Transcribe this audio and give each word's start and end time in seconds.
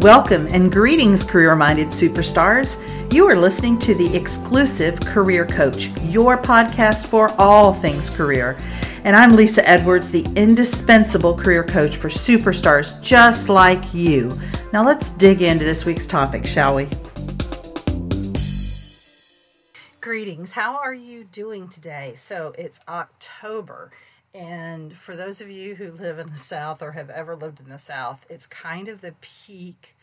Welcome 0.00 0.46
and 0.46 0.72
greetings, 0.72 1.24
career 1.24 1.54
minded 1.54 1.88
superstars. 1.88 2.82
You 3.12 3.26
are 3.28 3.36
listening 3.36 3.78
to 3.80 3.94
the 3.94 4.16
exclusive 4.16 4.98
Career 4.98 5.44
Coach, 5.44 5.88
your 6.04 6.38
podcast 6.38 7.06
for 7.06 7.30
all 7.38 7.74
things 7.74 8.08
career. 8.08 8.56
And 9.04 9.14
I'm 9.14 9.36
Lisa 9.36 9.68
Edwards, 9.68 10.10
the 10.10 10.24
indispensable 10.36 11.36
career 11.36 11.62
coach 11.62 11.96
for 11.96 12.08
superstars 12.08 12.98
just 13.02 13.50
like 13.50 13.92
you. 13.92 14.40
Now 14.72 14.86
let's 14.86 15.10
dig 15.10 15.42
into 15.42 15.66
this 15.66 15.84
week's 15.84 16.06
topic, 16.06 16.46
shall 16.46 16.76
we? 16.76 16.88
Greetings. 20.00 20.52
How 20.52 20.78
are 20.78 20.94
you 20.94 21.24
doing 21.24 21.68
today? 21.68 22.14
So 22.16 22.54
it's 22.56 22.80
October. 22.88 23.90
And 24.34 24.96
for 24.96 25.16
those 25.16 25.40
of 25.40 25.50
you 25.50 25.74
who 25.74 25.90
live 25.90 26.18
in 26.18 26.30
the 26.30 26.38
South 26.38 26.82
or 26.82 26.92
have 26.92 27.10
ever 27.10 27.34
lived 27.34 27.60
in 27.60 27.68
the 27.68 27.78
South, 27.78 28.24
it's 28.30 28.46
kind 28.46 28.88
of 28.88 29.00
the 29.00 29.14
peak 29.20 29.96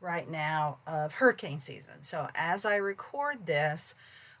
right 0.00 0.30
now 0.30 0.78
of 0.86 1.14
hurricane 1.14 1.58
season. 1.58 2.02
So 2.02 2.28
as 2.34 2.64
I 2.64 2.76
record 2.76 3.46
this, 3.46 3.94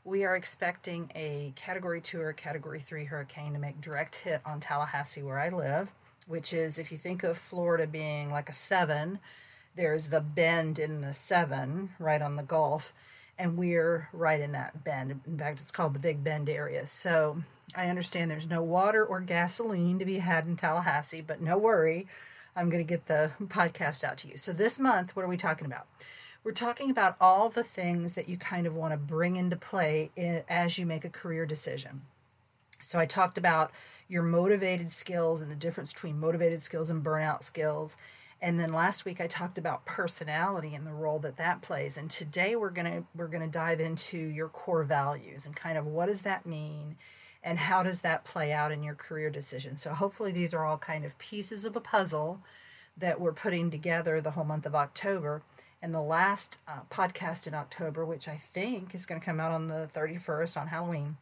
we 0.04 0.24
are 0.24 0.36
expecting 0.36 1.10
a 1.14 1.52
Category 1.56 2.00
2 2.00 2.20
or 2.20 2.32
Category 2.32 2.80
3 2.80 3.04
hurricane 3.04 3.52
to 3.52 3.58
make 3.58 3.80
direct 3.80 4.16
hit 4.16 4.40
on 4.44 4.60
Tallahassee, 4.60 5.22
where 5.22 5.38
I 5.38 5.48
live, 5.48 5.94
which 6.26 6.52
is, 6.52 6.78
if 6.78 6.90
you 6.90 6.98
think 6.98 7.22
of 7.22 7.36
Florida 7.36 7.86
being 7.86 8.30
like 8.30 8.48
a 8.48 8.52
7, 8.52 9.20
there's 9.74 10.08
the 10.08 10.20
bend 10.20 10.78
in 10.78 11.00
the 11.00 11.12
7 11.12 11.90
right 11.98 12.20
on 12.20 12.36
the 12.36 12.42
Gulf, 12.42 12.92
and 13.38 13.56
we're 13.56 14.08
right 14.12 14.40
in 14.40 14.52
that 14.52 14.84
bend. 14.84 15.20
In 15.26 15.38
fact, 15.38 15.60
it's 15.60 15.70
called 15.70 15.94
the 15.94 15.98
Big 15.98 16.22
Bend 16.22 16.48
area. 16.48 16.86
So 16.86 17.42
I 17.74 17.86
understand 17.86 18.30
there's 18.30 18.50
no 18.50 18.62
water 18.62 19.04
or 19.04 19.20
gasoline 19.20 19.98
to 19.98 20.04
be 20.04 20.18
had 20.18 20.46
in 20.46 20.56
Tallahassee, 20.56 21.22
but 21.22 21.40
no 21.40 21.56
worry. 21.56 22.06
I'm 22.54 22.68
going 22.68 22.84
to 22.84 22.88
get 22.88 23.06
the 23.06 23.30
podcast 23.42 24.04
out 24.04 24.18
to 24.18 24.28
you. 24.28 24.36
So, 24.36 24.52
this 24.52 24.78
month, 24.78 25.16
what 25.16 25.24
are 25.24 25.28
we 25.28 25.38
talking 25.38 25.66
about? 25.66 25.86
We're 26.44 26.52
talking 26.52 26.90
about 26.90 27.16
all 27.20 27.48
the 27.48 27.64
things 27.64 28.14
that 28.14 28.28
you 28.28 28.36
kind 28.36 28.66
of 28.66 28.76
want 28.76 28.92
to 28.92 28.98
bring 28.98 29.36
into 29.36 29.56
play 29.56 30.10
as 30.48 30.78
you 30.78 30.84
make 30.84 31.04
a 31.04 31.10
career 31.10 31.46
decision. 31.46 32.02
So, 32.82 32.98
I 32.98 33.06
talked 33.06 33.38
about 33.38 33.70
your 34.06 34.22
motivated 34.22 34.92
skills 34.92 35.40
and 35.40 35.50
the 35.50 35.56
difference 35.56 35.94
between 35.94 36.20
motivated 36.20 36.60
skills 36.60 36.90
and 36.90 37.02
burnout 37.02 37.42
skills. 37.42 37.96
And 38.42 38.58
then 38.58 38.72
last 38.72 39.04
week 39.04 39.20
I 39.20 39.28
talked 39.28 39.56
about 39.56 39.86
personality 39.86 40.74
and 40.74 40.84
the 40.84 40.92
role 40.92 41.20
that 41.20 41.36
that 41.36 41.62
plays. 41.62 41.96
And 41.96 42.10
today 42.10 42.56
we're 42.56 42.70
going 42.70 42.92
to 42.92 43.04
we're 43.14 43.28
going 43.28 43.48
to 43.48 43.58
dive 43.58 43.80
into 43.80 44.18
your 44.18 44.48
core 44.48 44.82
values 44.82 45.46
and 45.46 45.54
kind 45.54 45.78
of 45.78 45.86
what 45.86 46.06
does 46.06 46.22
that 46.22 46.44
mean 46.44 46.96
and 47.44 47.60
how 47.60 47.84
does 47.84 48.00
that 48.00 48.24
play 48.24 48.52
out 48.52 48.72
in 48.72 48.82
your 48.82 48.96
career 48.96 49.30
decision. 49.30 49.76
So 49.76 49.94
hopefully 49.94 50.32
these 50.32 50.52
are 50.52 50.64
all 50.64 50.76
kind 50.76 51.04
of 51.04 51.16
pieces 51.18 51.64
of 51.64 51.76
a 51.76 51.80
puzzle 51.80 52.40
that 52.96 53.20
we're 53.20 53.32
putting 53.32 53.70
together 53.70 54.20
the 54.20 54.32
whole 54.32 54.44
month 54.44 54.66
of 54.66 54.74
October. 54.74 55.42
And 55.80 55.94
the 55.94 56.02
last 56.02 56.58
uh, 56.66 56.80
podcast 56.90 57.46
in 57.46 57.54
October, 57.54 58.04
which 58.04 58.28
I 58.28 58.36
think 58.36 58.92
is 58.92 59.06
going 59.06 59.20
to 59.20 59.24
come 59.24 59.40
out 59.40 59.52
on 59.52 59.68
the 59.68 59.88
31st 59.92 60.60
on 60.60 60.66
Halloween, 60.68 61.16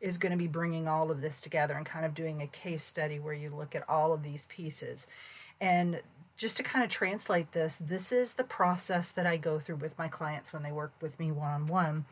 is 0.00 0.18
going 0.18 0.32
to 0.32 0.38
be 0.38 0.46
bringing 0.46 0.88
all 0.88 1.10
of 1.10 1.22
this 1.22 1.40
together 1.40 1.74
and 1.74 1.86
kind 1.86 2.04
of 2.04 2.14
doing 2.14 2.40
a 2.42 2.46
case 2.46 2.82
study 2.82 3.18
where 3.18 3.34
you 3.34 3.50
look 3.50 3.74
at 3.74 3.88
all 3.88 4.12
of 4.12 4.22
these 4.22 4.46
pieces. 4.46 5.06
And 5.60 6.00
just 6.36 6.56
to 6.58 6.62
kind 6.62 6.84
of 6.84 6.90
translate 6.90 7.52
this, 7.52 7.76
this 7.78 8.12
is 8.12 8.34
the 8.34 8.44
process 8.44 9.10
that 9.12 9.26
I 9.26 9.36
go 9.36 9.58
through 9.58 9.76
with 9.76 9.98
my 9.98 10.08
clients 10.08 10.52
when 10.52 10.62
they 10.62 10.72
work 10.72 10.92
with 11.00 11.18
me 11.18 11.32
one 11.32 11.50
on 11.50 11.66
one 11.66 12.04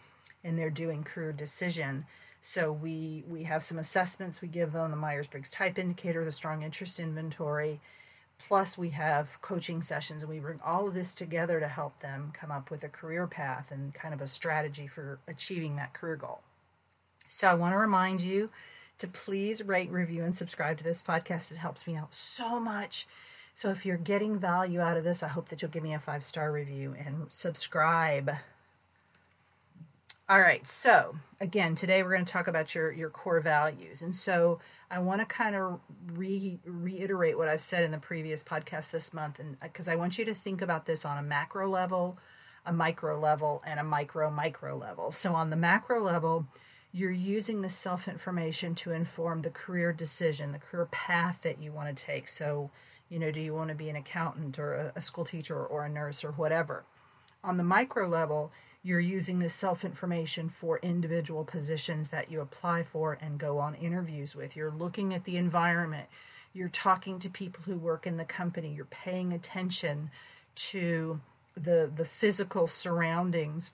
and 0.43 0.59
they're 0.59 0.71
doing 0.71 1.05
career 1.05 1.33
decision. 1.33 2.07
So 2.41 2.71
we 2.73 3.25
we 3.27 3.45
have 3.45 3.63
some 3.63 3.79
assessments 3.79 4.43
we 4.43 4.49
give 4.49 4.73
them 4.73 4.91
the 4.91 4.97
Myers-Briggs 4.97 5.51
type 5.51 5.79
indicator, 5.79 6.25
the 6.25 6.33
strong 6.33 6.63
interest 6.63 7.01
inventory, 7.01 7.81
plus 8.39 8.77
we 8.77 8.91
have 8.91 9.41
coaching 9.41 9.81
sessions 9.81 10.23
and 10.23 10.31
we 10.31 10.41
bring 10.41 10.61
all 10.65 10.89
of 10.89 10.95
this 10.95 11.15
together 11.15 11.61
to 11.61 11.69
help 11.69 12.01
them 12.01 12.33
come 12.35 12.51
up 12.51 12.71
with 12.71 12.85
a 12.85 12.89
career 12.89 13.27
path 13.27 13.71
and 13.71 13.95
kind 13.95 14.13
of 14.13 14.21
a 14.21 14.27
strategy 14.27 14.87
for 14.87 15.21
achieving 15.27 15.77
that 15.77 15.95
career 15.95 16.17
goal. 16.17 16.43
So 17.29 17.49
I 17.49 17.55
want 17.55 17.73
to 17.73 17.79
remind 17.79 18.21
you 18.21 18.51
to 18.99 19.09
please 19.09 19.65
rate, 19.65 19.91
review 19.91 20.23
and 20.23 20.35
subscribe 20.35 20.79
to 20.79 20.85
this 20.85 21.03
podcast. 21.03 21.51
It 21.51 21.59
helps 21.59 21.87
me 21.87 21.97
out 21.97 22.15
so 22.15 22.61
much. 22.61 23.07
So 23.57 23.71
if 23.71 23.87
you're 23.87 23.97
getting 23.97 24.37
value 24.37 24.81
out 24.81 24.97
of 24.97 25.05
this, 25.05 25.23
I 25.23 25.29
hope 25.29 25.49
that 25.49 25.63
you'll 25.63 25.71
give 25.71 25.85
me 25.85 25.95
a 25.95 26.01
five-star 26.01 26.51
review 26.51 26.97
and 26.99 27.27
subscribe. 27.29 28.33
All 30.29 30.41
right, 30.41 30.67
so 30.67 31.15
again, 31.41 31.77
today 31.77 32.03
we're 32.03 32.15
going 32.15 32.25
to 32.25 32.33
talk 32.33 32.49
about 32.49 32.75
your, 32.75 32.91
your 32.91 33.11
core 33.11 33.41
values. 33.41 34.03
And 34.03 34.13
so 34.13 34.59
I 34.91 34.99
want 34.99 35.21
to 35.21 35.27
kind 35.27 35.55
of 35.55 35.79
re- 36.13 36.59
reiterate 36.65 37.39
what 37.39 37.47
I've 37.47 37.61
said 37.61 37.85
in 37.85 37.93
the 37.93 37.99
previous 37.99 38.43
podcast 38.43 38.91
this 38.91 39.15
month, 39.15 39.39
and 39.39 39.57
because 39.61 39.87
uh, 39.87 39.93
I 39.93 39.97
want 39.97 40.19
you 40.19 40.25
to 40.25 40.35
think 40.35 40.61
about 40.61 40.87
this 40.87 41.05
on 41.05 41.17
a 41.17 41.23
macro 41.23 41.69
level, 41.69 42.19
a 42.67 42.73
micro 42.73 43.21
level, 43.21 43.63
and 43.65 43.79
a 43.79 43.85
micro 43.85 44.31
micro 44.31 44.77
level. 44.77 45.13
So 45.13 45.33
on 45.35 45.51
the 45.51 45.57
macro 45.57 46.03
level, 46.03 46.49
you're 46.95 47.11
using 47.11 47.61
the 47.61 47.69
self 47.69 48.09
information 48.09 48.75
to 48.77 48.93
inform 48.93 49.43
the 49.43 49.51
career 49.51 49.93
decision, 49.93 50.53
the 50.53 50.59
career 50.59 50.87
path 50.87 51.43
that 51.43 51.61
you 51.61 51.71
want 51.71 51.95
to 51.95 52.05
take. 52.05 52.29
So, 52.29 52.71
you 53.09 53.19
know, 53.19 53.31
do 53.31 53.41
you 53.41 53.55
want 53.55 53.69
to 53.69 53.75
be 53.75 53.89
an 53.89 53.97
accountant 53.97 54.59
or 54.59 54.75
a, 54.75 54.93
a 54.97 55.01
school 55.01 55.25
teacher 55.25 55.57
or, 55.57 55.85
a 55.85 55.89
nurse 55.89 56.25
or 56.25 56.33
whatever? 56.33 56.85
On 57.43 57.57
the 57.57 57.65
micro 57.65 58.09
level, 58.09 58.53
you're 58.83 59.01
using 59.01 59.39
this 59.39 59.55
self 59.55 59.85
information 59.85 60.49
for 60.49 60.79
individual 60.81 61.45
positions 61.45 62.11
that 62.11 62.31
you 62.31 62.41
apply 62.41 62.83
for 62.83 63.19
and 63.21 63.39
go 63.39 63.59
on 63.59 63.75
interviews 63.75 64.37
with. 64.37 64.57
You're 64.57 64.71
looking 64.71 65.15
at 65.15 65.25
the 65.25 65.37
environment. 65.37 66.09
You're 66.53 66.69
talking 66.69 67.19
to 67.21 67.31
people 67.31 67.65
who 67.65 67.79
work 67.79 68.07
in 68.07 68.17
the 68.17 68.25
company. 68.25 68.73
You're 68.75 68.85
paying 68.85 69.33
attention 69.33 70.11
to 70.57 71.21
the, 71.57 71.91
the 71.95 72.05
physical 72.05 72.67
surroundings, 72.67 73.73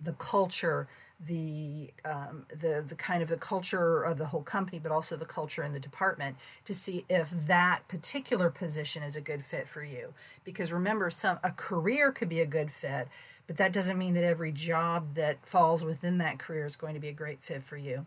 the 0.00 0.12
culture, 0.12 0.88
the 1.20 1.90
um, 2.04 2.46
the 2.48 2.84
the 2.86 2.94
kind 2.94 3.22
of 3.22 3.28
the 3.28 3.36
culture 3.36 4.02
of 4.02 4.18
the 4.18 4.26
whole 4.26 4.42
company, 4.42 4.78
but 4.78 4.92
also 4.92 5.16
the 5.16 5.26
culture 5.26 5.62
in 5.62 5.72
the 5.72 5.80
department 5.80 6.36
to 6.64 6.72
see 6.72 7.04
if 7.08 7.30
that 7.30 7.82
particular 7.88 8.50
position 8.50 9.02
is 9.02 9.16
a 9.16 9.20
good 9.20 9.44
fit 9.44 9.66
for 9.66 9.82
you. 9.82 10.14
Because 10.44 10.72
remember, 10.72 11.10
some 11.10 11.38
a 11.42 11.50
career 11.50 12.12
could 12.12 12.28
be 12.28 12.40
a 12.40 12.46
good 12.46 12.70
fit, 12.70 13.08
but 13.46 13.56
that 13.56 13.72
doesn't 13.72 13.98
mean 13.98 14.14
that 14.14 14.24
every 14.24 14.52
job 14.52 15.14
that 15.14 15.44
falls 15.46 15.84
within 15.84 16.18
that 16.18 16.38
career 16.38 16.66
is 16.66 16.76
going 16.76 16.94
to 16.94 17.00
be 17.00 17.08
a 17.08 17.12
great 17.12 17.42
fit 17.42 17.62
for 17.62 17.76
you. 17.76 18.06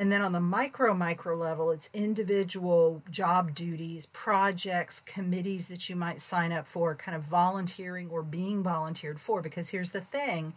And 0.00 0.10
then 0.10 0.22
on 0.22 0.32
the 0.32 0.40
micro, 0.40 0.94
micro 0.94 1.36
level, 1.36 1.70
it's 1.70 1.90
individual 1.92 3.02
job 3.10 3.54
duties, 3.54 4.06
projects, 4.06 4.98
committees 4.98 5.68
that 5.68 5.90
you 5.90 5.94
might 5.94 6.22
sign 6.22 6.52
up 6.52 6.66
for, 6.66 6.94
kind 6.94 7.14
of 7.14 7.22
volunteering 7.22 8.08
or 8.08 8.22
being 8.22 8.62
volunteered 8.62 9.20
for. 9.20 9.42
Because 9.42 9.68
here's 9.68 9.92
the 9.92 10.00
thing 10.00 10.54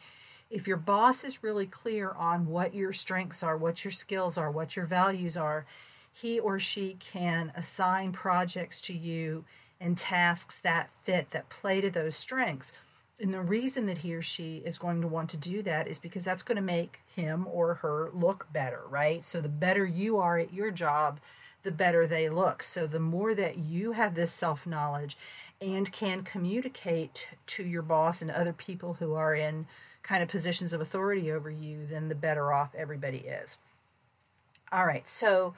if 0.54 0.68
your 0.68 0.78
boss 0.78 1.24
is 1.24 1.44
really 1.44 1.66
clear 1.66 2.12
on 2.12 2.46
what 2.46 2.76
your 2.76 2.94
strengths 2.94 3.42
are, 3.42 3.58
what 3.58 3.84
your 3.84 3.92
skills 3.92 4.38
are, 4.38 4.52
what 4.52 4.76
your 4.76 4.86
values 4.86 5.36
are, 5.36 5.66
he 6.14 6.40
or 6.40 6.60
she 6.60 6.96
can 7.00 7.52
assign 7.56 8.12
projects 8.12 8.80
to 8.82 8.94
you 8.94 9.46
and 9.82 9.98
tasks 9.98 10.62
that 10.62 10.92
fit, 10.92 11.32
that 11.32 11.50
play 11.50 11.82
to 11.82 11.90
those 11.90 12.16
strengths. 12.16 12.72
And 13.20 13.34
the 13.34 13.42
reason 13.42 13.88
that 13.88 14.00
he 14.00 14.14
or 14.14 14.22
she 14.22 14.58
is 14.58 14.78
going 14.78 15.02
to 15.02 15.08
want 15.08 15.32
to 15.32 15.38
do 15.38 15.64
that 15.64 15.88
is 15.88 15.98
because 15.98 16.24
that's 16.24 16.44
going 16.44 16.58
to 16.58 16.62
make 16.62 17.02
him 17.16 17.48
or 17.52 17.76
her 17.76 18.12
look 18.14 18.48
better, 18.54 18.82
right? 18.88 19.26
So 19.26 19.42
the 19.42 19.50
better 19.50 19.88
you 19.88 20.18
are 20.18 20.38
at 20.38 20.54
your 20.54 20.70
job, 20.70 21.20
the 21.64 21.72
better 21.72 22.06
they 22.06 22.30
look. 22.30 22.62
So 22.62 22.86
the 22.86 23.00
more 23.00 23.34
that 23.34 23.58
you 23.58 23.94
have 23.94 24.14
this 24.14 24.32
self 24.32 24.68
knowledge 24.68 25.18
and 25.60 25.92
can 25.92 26.22
communicate 26.22 27.30
to 27.48 27.64
your 27.64 27.82
boss 27.82 28.22
and 28.22 28.30
other 28.30 28.54
people 28.54 28.96
who 28.96 29.14
are 29.16 29.34
in 29.34 29.66
kind 30.04 30.22
of 30.22 30.30
positions 30.30 30.74
of 30.74 30.82
authority 30.82 31.32
over 31.32 31.50
you, 31.50 31.86
then 31.86 32.10
the 32.10 32.16
better 32.16 32.54
off 32.54 32.76
everybody 32.76 33.20
is. 33.20 33.58
All 34.72 34.86
right, 34.86 35.08
so 35.08 35.54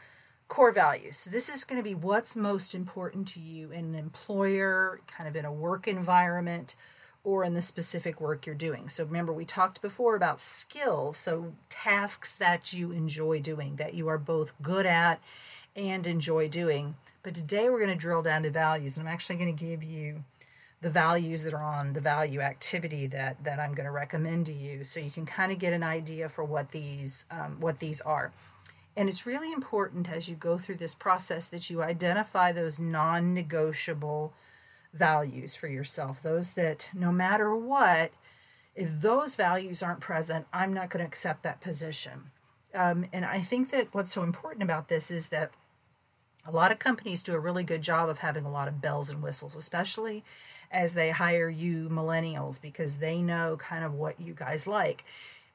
core 0.47 0.71
values. 0.71 1.17
So 1.17 1.29
this 1.29 1.49
is 1.49 1.63
going 1.63 1.81
to 1.81 1.87
be 1.87 1.95
what's 1.95 2.35
most 2.35 2.75
important 2.75 3.27
to 3.29 3.39
you 3.39 3.71
in 3.71 3.85
an 3.85 3.95
employer, 3.95 5.01
kind 5.07 5.27
of 5.27 5.35
in 5.35 5.45
a 5.45 5.53
work 5.53 5.87
environment 5.87 6.75
or 7.23 7.43
in 7.43 7.55
the 7.55 7.61
specific 7.61 8.21
work 8.21 8.45
you're 8.45 8.53
doing. 8.53 8.87
So 8.87 9.03
remember, 9.03 9.33
we 9.33 9.45
talked 9.45 9.81
before 9.81 10.15
about 10.15 10.39
skills, 10.39 11.17
so 11.17 11.53
tasks 11.69 12.35
that 12.35 12.71
you 12.71 12.91
enjoy 12.91 13.39
doing, 13.39 13.77
that 13.77 13.95
you 13.95 14.07
are 14.07 14.19
both 14.19 14.53
good 14.61 14.85
at 14.85 15.19
and 15.75 16.05
enjoy 16.05 16.47
doing. 16.47 16.95
But 17.23 17.33
today 17.33 17.67
we're 17.67 17.79
going 17.79 17.89
to 17.89 17.95
drill 17.95 18.21
down 18.21 18.43
to 18.43 18.51
values, 18.51 18.97
and 18.97 19.07
I'm 19.07 19.13
actually 19.13 19.37
going 19.37 19.55
to 19.55 19.65
give 19.65 19.83
you 19.83 20.23
the 20.81 20.89
values 20.89 21.43
that 21.43 21.53
are 21.53 21.63
on 21.63 21.93
the 21.93 22.01
value 22.01 22.41
activity 22.41 23.07
that 23.07 23.43
that 23.43 23.59
I'm 23.59 23.73
going 23.73 23.85
to 23.85 23.91
recommend 23.91 24.45
to 24.47 24.53
you, 24.53 24.83
so 24.83 24.99
you 24.99 25.11
can 25.11 25.25
kind 25.25 25.51
of 25.51 25.59
get 25.59 25.73
an 25.73 25.83
idea 25.83 26.29
for 26.29 26.43
what 26.43 26.71
these 26.71 27.25
um, 27.31 27.59
what 27.59 27.79
these 27.79 28.01
are. 28.01 28.31
And 28.97 29.09
it's 29.09 29.25
really 29.25 29.51
important 29.51 30.09
as 30.09 30.29
you 30.29 30.35
go 30.35 30.57
through 30.57 30.77
this 30.77 30.95
process 30.95 31.49
that 31.49 31.69
you 31.69 31.83
identify 31.83 32.51
those 32.51 32.79
non-negotiable 32.79 34.33
values 34.93 35.55
for 35.55 35.67
yourself, 35.67 36.21
those 36.21 36.53
that 36.53 36.89
no 36.93 37.11
matter 37.11 37.53
what, 37.53 38.11
if 38.73 39.01
those 39.01 39.35
values 39.35 39.83
aren't 39.83 39.99
present, 39.99 40.47
I'm 40.53 40.73
not 40.73 40.89
going 40.89 41.03
to 41.03 41.07
accept 41.07 41.43
that 41.43 41.59
position. 41.59 42.31
Um, 42.73 43.05
and 43.11 43.25
I 43.25 43.41
think 43.41 43.71
that 43.71 43.93
what's 43.93 44.13
so 44.13 44.23
important 44.23 44.63
about 44.63 44.87
this 44.87 45.11
is 45.11 45.29
that 45.29 45.51
A 46.47 46.51
lot 46.51 46.71
of 46.71 46.79
companies 46.79 47.23
do 47.23 47.33
a 47.33 47.39
really 47.39 47.63
good 47.63 47.81
job 47.81 48.07
of 48.07 48.19
having 48.19 48.45
a 48.45 48.51
lot 48.51 48.67
of 48.67 48.81
bells 48.81 49.09
and 49.09 49.21
whistles, 49.21 49.55
especially 49.55 50.23
as 50.71 50.93
they 50.93 51.11
hire 51.11 51.49
you 51.49 51.89
millennials 51.89 52.61
because 52.61 52.97
they 52.97 53.21
know 53.21 53.57
kind 53.57 53.83
of 53.83 53.93
what 53.93 54.19
you 54.19 54.33
guys 54.33 54.67
like. 54.67 55.03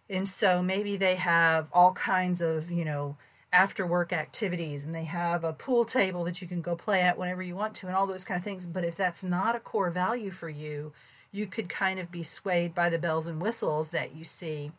And 0.08 0.28
so 0.28 0.62
maybe 0.62 0.96
they 0.96 1.14
have 1.16 1.68
all 1.72 1.92
kinds 1.92 2.40
of, 2.40 2.70
you 2.70 2.84
know, 2.84 3.16
after 3.52 3.86
work 3.86 4.12
activities 4.12 4.84
and 4.84 4.94
they 4.94 5.04
have 5.04 5.44
a 5.44 5.52
pool 5.52 5.84
table 5.84 6.24
that 6.24 6.40
you 6.40 6.48
can 6.48 6.60
go 6.60 6.76
play 6.76 7.02
at 7.02 7.18
whenever 7.18 7.42
you 7.42 7.54
want 7.54 7.74
to 7.74 7.86
and 7.86 7.96
all 7.96 8.06
those 8.06 8.24
kind 8.24 8.38
of 8.38 8.44
things. 8.44 8.66
But 8.66 8.84
if 8.84 8.96
that's 8.96 9.22
not 9.22 9.56
a 9.56 9.60
core 9.60 9.90
value 9.90 10.30
for 10.30 10.48
you, 10.48 10.92
you 11.32 11.46
could 11.46 11.68
kind 11.68 12.00
of 12.00 12.10
be 12.10 12.22
swayed 12.22 12.74
by 12.74 12.88
the 12.88 12.98
bells 12.98 13.26
and 13.26 13.40
whistles 13.40 13.90
that 13.90 14.14
you 14.14 14.24
see 14.24 14.72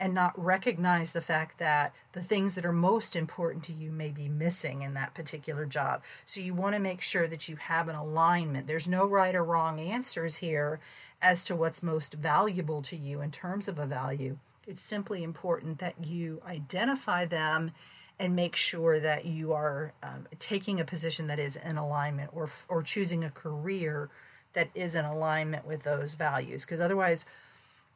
and 0.00 0.12
not 0.12 0.32
recognize 0.36 1.12
the 1.12 1.20
fact 1.20 1.58
that 1.58 1.94
the 2.12 2.22
things 2.22 2.54
that 2.54 2.66
are 2.66 2.72
most 2.72 3.14
important 3.14 3.64
to 3.64 3.72
you 3.72 3.90
may 3.90 4.08
be 4.08 4.28
missing 4.28 4.82
in 4.82 4.94
that 4.94 5.14
particular 5.14 5.64
job. 5.64 6.02
So 6.24 6.40
you 6.40 6.52
want 6.54 6.74
to 6.74 6.80
make 6.80 7.00
sure 7.00 7.28
that 7.28 7.48
you 7.48 7.56
have 7.56 7.88
an 7.88 7.94
alignment. 7.94 8.66
There's 8.66 8.88
no 8.88 9.06
right 9.06 9.34
or 9.34 9.44
wrong 9.44 9.78
answers 9.78 10.36
here 10.36 10.80
as 11.22 11.44
to 11.46 11.56
what's 11.56 11.82
most 11.82 12.14
valuable 12.14 12.82
to 12.82 12.96
you 12.96 13.20
in 13.20 13.30
terms 13.30 13.68
of 13.68 13.78
a 13.78 13.86
value. 13.86 14.38
It's 14.66 14.82
simply 14.82 15.22
important 15.22 15.78
that 15.78 15.94
you 16.04 16.42
identify 16.46 17.24
them 17.24 17.72
and 18.18 18.36
make 18.36 18.56
sure 18.56 19.00
that 19.00 19.24
you 19.24 19.52
are 19.52 19.92
um, 20.02 20.26
taking 20.38 20.80
a 20.80 20.84
position 20.84 21.26
that 21.26 21.38
is 21.38 21.56
in 21.56 21.76
alignment 21.76 22.30
or, 22.32 22.48
or 22.68 22.82
choosing 22.82 23.24
a 23.24 23.30
career 23.30 24.08
that 24.52 24.70
is 24.74 24.94
in 24.94 25.04
alignment 25.04 25.66
with 25.66 25.82
those 25.82 26.14
values. 26.14 26.64
Because 26.64 26.80
otherwise, 26.80 27.26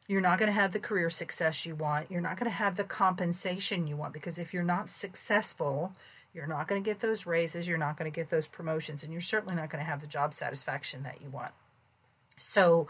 you're 0.09 0.21
not 0.21 0.39
going 0.39 0.47
to 0.47 0.59
have 0.59 0.73
the 0.73 0.79
career 0.79 1.11
success 1.11 1.67
you 1.67 1.75
want. 1.75 2.09
You're 2.09 2.19
not 2.19 2.35
going 2.35 2.49
to 2.49 2.57
have 2.57 2.77
the 2.77 2.83
compensation 2.83 3.85
you 3.85 3.95
want. 3.95 4.11
Because 4.11 4.39
if 4.39 4.55
you're 4.55 4.63
not 4.63 4.89
successful, 4.89 5.93
you're 6.33 6.47
not 6.47 6.67
going 6.67 6.83
to 6.83 6.89
get 6.89 6.99
those 6.99 7.27
raises, 7.27 7.67
you're 7.67 7.77
not 7.77 7.95
going 7.95 8.11
to 8.11 8.15
get 8.15 8.31
those 8.31 8.47
promotions, 8.47 9.03
and 9.03 9.13
you're 9.13 9.21
certainly 9.21 9.55
not 9.55 9.69
going 9.69 9.83
to 9.83 9.89
have 9.89 10.01
the 10.01 10.07
job 10.07 10.33
satisfaction 10.33 11.03
that 11.03 11.21
you 11.21 11.29
want. 11.29 11.51
So, 12.37 12.87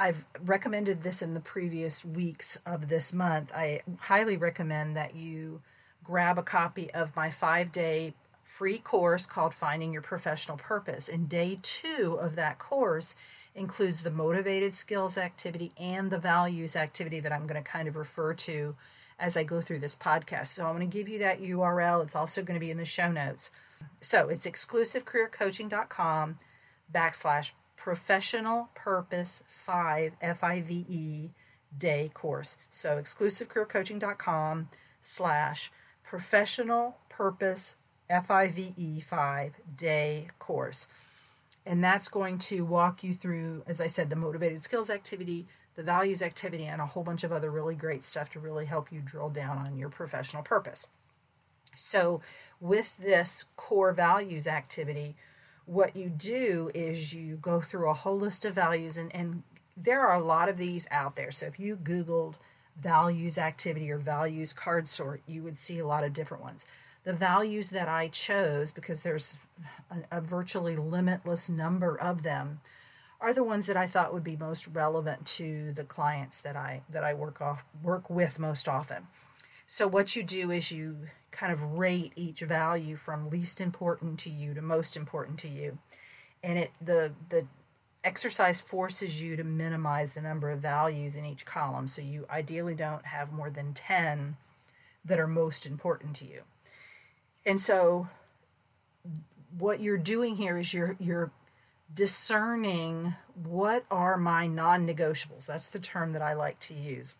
I've 0.00 0.24
recommended 0.40 1.02
this 1.02 1.22
in 1.22 1.34
the 1.34 1.40
previous 1.40 2.04
weeks 2.04 2.56
of 2.64 2.88
this 2.88 3.12
month. 3.12 3.52
I 3.54 3.80
highly 4.02 4.36
recommend 4.36 4.96
that 4.96 5.16
you 5.16 5.60
grab 6.04 6.38
a 6.38 6.42
copy 6.42 6.88
of 6.92 7.16
my 7.16 7.30
five 7.30 7.72
day 7.72 8.14
free 8.44 8.78
course 8.78 9.26
called 9.26 9.52
Finding 9.52 9.92
Your 9.92 10.02
Professional 10.02 10.56
Purpose. 10.56 11.08
And 11.08 11.28
day 11.28 11.58
two 11.60 12.16
of 12.18 12.36
that 12.36 12.58
course 12.58 13.16
includes 13.58 14.02
the 14.02 14.10
motivated 14.10 14.74
skills 14.74 15.18
activity 15.18 15.72
and 15.78 16.10
the 16.10 16.18
values 16.18 16.76
activity 16.76 17.20
that 17.20 17.32
I'm 17.32 17.46
going 17.46 17.62
to 17.62 17.68
kind 17.68 17.88
of 17.88 17.96
refer 17.96 18.34
to 18.34 18.76
as 19.18 19.36
I 19.36 19.42
go 19.42 19.60
through 19.60 19.80
this 19.80 19.96
podcast. 19.96 20.46
So 20.48 20.66
I'm 20.66 20.76
going 20.76 20.88
to 20.88 20.96
give 20.98 21.08
you 21.08 21.18
that 21.18 21.40
URL. 21.40 22.02
It's 22.04 22.16
also 22.16 22.42
going 22.42 22.54
to 22.54 22.64
be 22.64 22.70
in 22.70 22.78
the 22.78 22.84
show 22.84 23.10
notes. 23.10 23.50
So 24.00 24.28
it's 24.28 24.46
exclusivecareercoaching.com 24.46 26.38
backslash 26.92 27.52
professional 27.76 28.70
purpose 28.74 29.42
5 29.46 30.12
F-I-V-E 30.20 31.30
day 31.76 32.10
course. 32.14 32.56
So 32.70 33.00
exclusivecareercoaching.com 33.00 34.68
slash 35.02 35.70
professional 36.02 36.96
purpose 37.08 37.76
F 38.10 38.30
I 38.30 38.48
V 38.48 38.72
E 38.76 39.00
5 39.00 39.54
day 39.76 40.28
course. 40.38 40.88
And 41.68 41.84
that's 41.84 42.08
going 42.08 42.38
to 42.38 42.64
walk 42.64 43.04
you 43.04 43.12
through, 43.12 43.62
as 43.66 43.78
I 43.78 43.88
said, 43.88 44.08
the 44.08 44.16
motivated 44.16 44.62
skills 44.62 44.88
activity, 44.88 45.46
the 45.74 45.82
values 45.82 46.22
activity, 46.22 46.64
and 46.64 46.80
a 46.80 46.86
whole 46.86 47.02
bunch 47.02 47.24
of 47.24 47.30
other 47.30 47.50
really 47.50 47.74
great 47.74 48.06
stuff 48.06 48.30
to 48.30 48.40
really 48.40 48.64
help 48.64 48.90
you 48.90 49.02
drill 49.04 49.28
down 49.28 49.58
on 49.58 49.76
your 49.76 49.90
professional 49.90 50.42
purpose. 50.42 50.88
So, 51.74 52.22
with 52.58 52.96
this 52.96 53.50
core 53.56 53.92
values 53.92 54.46
activity, 54.46 55.14
what 55.66 55.94
you 55.94 56.08
do 56.08 56.70
is 56.74 57.12
you 57.12 57.36
go 57.36 57.60
through 57.60 57.90
a 57.90 57.94
whole 57.94 58.18
list 58.18 58.46
of 58.46 58.54
values, 58.54 58.96
and, 58.96 59.14
and 59.14 59.42
there 59.76 60.00
are 60.00 60.18
a 60.18 60.24
lot 60.24 60.48
of 60.48 60.56
these 60.56 60.88
out 60.90 61.16
there. 61.16 61.30
So, 61.30 61.44
if 61.44 61.60
you 61.60 61.76
Googled 61.76 62.36
values 62.80 63.36
activity 63.36 63.90
or 63.90 63.98
values 63.98 64.54
card 64.54 64.88
sort, 64.88 65.20
you 65.26 65.42
would 65.42 65.58
see 65.58 65.78
a 65.78 65.86
lot 65.86 66.02
of 66.02 66.14
different 66.14 66.42
ones. 66.42 66.64
The 67.08 67.14
values 67.14 67.70
that 67.70 67.88
I 67.88 68.08
chose, 68.08 68.70
because 68.70 69.02
there's 69.02 69.38
a, 69.90 70.18
a 70.18 70.20
virtually 70.20 70.76
limitless 70.76 71.48
number 71.48 71.98
of 71.98 72.22
them, 72.22 72.60
are 73.18 73.32
the 73.32 73.42
ones 73.42 73.66
that 73.66 73.78
I 73.78 73.86
thought 73.86 74.12
would 74.12 74.22
be 74.22 74.36
most 74.36 74.68
relevant 74.68 75.24
to 75.38 75.72
the 75.72 75.84
clients 75.84 76.42
that 76.42 76.54
I 76.54 76.82
that 76.90 77.04
I 77.04 77.14
work 77.14 77.40
off 77.40 77.64
work 77.82 78.10
with 78.10 78.38
most 78.38 78.68
often. 78.68 79.06
So 79.64 79.88
what 79.88 80.16
you 80.16 80.22
do 80.22 80.50
is 80.50 80.70
you 80.70 81.08
kind 81.30 81.50
of 81.50 81.78
rate 81.78 82.12
each 82.14 82.40
value 82.40 82.94
from 82.94 83.30
least 83.30 83.58
important 83.58 84.18
to 84.20 84.28
you 84.28 84.52
to 84.52 84.60
most 84.60 84.94
important 84.94 85.38
to 85.38 85.48
you. 85.48 85.78
And 86.42 86.58
it 86.58 86.72
the 86.78 87.14
the 87.30 87.46
exercise 88.04 88.60
forces 88.60 89.22
you 89.22 89.34
to 89.34 89.44
minimize 89.44 90.12
the 90.12 90.20
number 90.20 90.50
of 90.50 90.60
values 90.60 91.16
in 91.16 91.24
each 91.24 91.46
column. 91.46 91.88
So 91.88 92.02
you 92.02 92.26
ideally 92.28 92.74
don't 92.74 93.06
have 93.06 93.32
more 93.32 93.48
than 93.48 93.72
10 93.72 94.36
that 95.06 95.18
are 95.18 95.26
most 95.26 95.64
important 95.64 96.14
to 96.16 96.26
you. 96.26 96.42
And 97.48 97.58
so 97.58 98.08
what 99.56 99.80
you're 99.80 99.96
doing 99.96 100.36
here 100.36 100.58
is 100.58 100.74
you're 100.74 100.96
you're 101.00 101.32
discerning 101.92 103.14
what 103.34 103.86
are 103.90 104.18
my 104.18 104.46
non-negotiables. 104.46 105.46
That's 105.46 105.68
the 105.68 105.78
term 105.78 106.12
that 106.12 106.20
I 106.20 106.34
like 106.34 106.60
to 106.60 106.74
use. 106.74 107.16